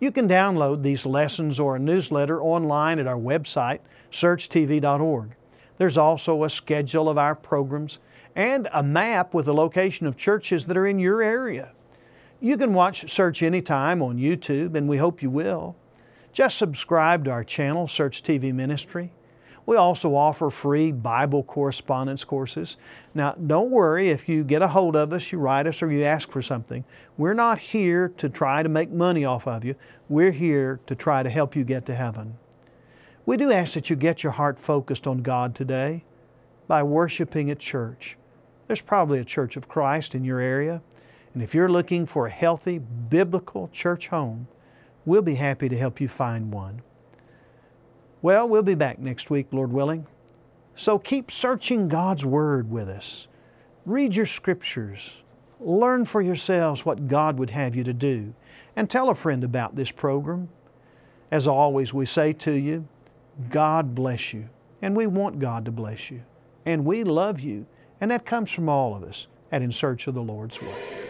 You 0.00 0.12
can 0.12 0.28
download 0.28 0.82
these 0.82 1.04
lessons 1.04 1.60
or 1.60 1.76
a 1.76 1.80
newsletter 1.80 2.40
online 2.40 2.98
at 2.98 3.06
our 3.06 3.18
website, 3.18 3.80
searchtv.org. 4.12 5.34
There's 5.76 5.98
also 5.98 6.44
a 6.44 6.50
schedule 6.50 7.08
of 7.08 7.18
our 7.18 7.34
programs 7.34 7.98
and 8.34 8.68
a 8.72 8.82
map 8.82 9.34
with 9.34 9.46
the 9.46 9.54
location 9.54 10.06
of 10.06 10.16
churches 10.16 10.64
that 10.66 10.76
are 10.76 10.86
in 10.86 10.98
your 10.98 11.22
area. 11.22 11.72
You 12.40 12.56
can 12.56 12.72
watch 12.72 13.10
Search 13.10 13.42
anytime 13.42 14.00
on 14.00 14.16
YouTube, 14.16 14.76
and 14.76 14.88
we 14.88 14.96
hope 14.96 15.22
you 15.22 15.30
will. 15.30 15.74
Just 16.32 16.56
subscribe 16.56 17.24
to 17.24 17.32
our 17.32 17.42
channel, 17.42 17.88
Search 17.88 18.22
TV 18.22 18.54
Ministry. 18.54 19.10
We 19.66 19.76
also 19.76 20.14
offer 20.14 20.48
free 20.48 20.92
Bible 20.92 21.42
correspondence 21.42 22.22
courses. 22.22 22.76
Now, 23.12 23.32
don't 23.32 23.70
worry 23.70 24.10
if 24.10 24.28
you 24.28 24.44
get 24.44 24.62
a 24.62 24.68
hold 24.68 24.94
of 24.94 25.12
us, 25.12 25.32
you 25.32 25.38
write 25.38 25.66
us, 25.66 25.82
or 25.82 25.90
you 25.90 26.04
ask 26.04 26.30
for 26.30 26.40
something. 26.40 26.84
We're 27.16 27.34
not 27.34 27.58
here 27.58 28.10
to 28.18 28.28
try 28.28 28.62
to 28.62 28.68
make 28.68 28.92
money 28.92 29.24
off 29.24 29.48
of 29.48 29.64
you. 29.64 29.74
We're 30.08 30.30
here 30.30 30.78
to 30.86 30.94
try 30.94 31.24
to 31.24 31.28
help 31.28 31.56
you 31.56 31.64
get 31.64 31.86
to 31.86 31.94
heaven. 31.94 32.36
We 33.26 33.36
do 33.36 33.50
ask 33.50 33.74
that 33.74 33.90
you 33.90 33.96
get 33.96 34.22
your 34.22 34.32
heart 34.32 34.60
focused 34.60 35.08
on 35.08 35.22
God 35.22 35.56
today 35.56 36.04
by 36.68 36.84
worshiping 36.84 37.50
at 37.50 37.58
church. 37.58 38.16
There's 38.68 38.80
probably 38.80 39.18
a 39.18 39.24
Church 39.24 39.56
of 39.56 39.68
Christ 39.68 40.14
in 40.14 40.24
your 40.24 40.38
area. 40.38 40.80
And 41.34 41.42
if 41.42 41.54
you're 41.54 41.68
looking 41.68 42.06
for 42.06 42.26
a 42.26 42.30
healthy, 42.30 42.78
biblical 42.78 43.68
church 43.72 44.08
home, 44.08 44.48
we'll 45.04 45.22
be 45.22 45.34
happy 45.34 45.68
to 45.68 45.76
help 45.76 46.00
you 46.00 46.08
find 46.08 46.52
one. 46.52 46.82
Well, 48.22 48.48
we'll 48.48 48.62
be 48.62 48.74
back 48.74 48.98
next 48.98 49.30
week, 49.30 49.46
Lord 49.52 49.72
willing. 49.72 50.06
So 50.74 50.98
keep 50.98 51.30
searching 51.30 51.88
God's 51.88 52.24
Word 52.24 52.70
with 52.70 52.88
us. 52.88 53.28
Read 53.86 54.14
your 54.14 54.26
scriptures. 54.26 55.12
Learn 55.60 56.04
for 56.04 56.20
yourselves 56.22 56.84
what 56.84 57.08
God 57.08 57.38
would 57.38 57.50
have 57.50 57.74
you 57.74 57.84
to 57.84 57.92
do. 57.92 58.32
And 58.76 58.88
tell 58.88 59.10
a 59.10 59.14
friend 59.14 59.44
about 59.44 59.76
this 59.76 59.90
program. 59.90 60.48
As 61.30 61.46
always, 61.46 61.92
we 61.92 62.06
say 62.06 62.32
to 62.34 62.52
you, 62.52 62.86
God 63.50 63.94
bless 63.94 64.32
you. 64.32 64.48
And 64.82 64.96
we 64.96 65.06
want 65.06 65.40
God 65.40 65.64
to 65.64 65.72
bless 65.72 66.10
you. 66.10 66.22
And 66.64 66.84
we 66.84 67.02
love 67.02 67.40
you. 67.40 67.66
And 68.00 68.10
that 68.10 68.24
comes 68.24 68.50
from 68.50 68.68
all 68.68 68.94
of 68.94 69.02
us 69.02 69.26
at 69.50 69.62
In 69.62 69.72
Search 69.72 70.06
of 70.06 70.14
the 70.14 70.22
Lord's 70.22 70.60
Way. 70.60 71.07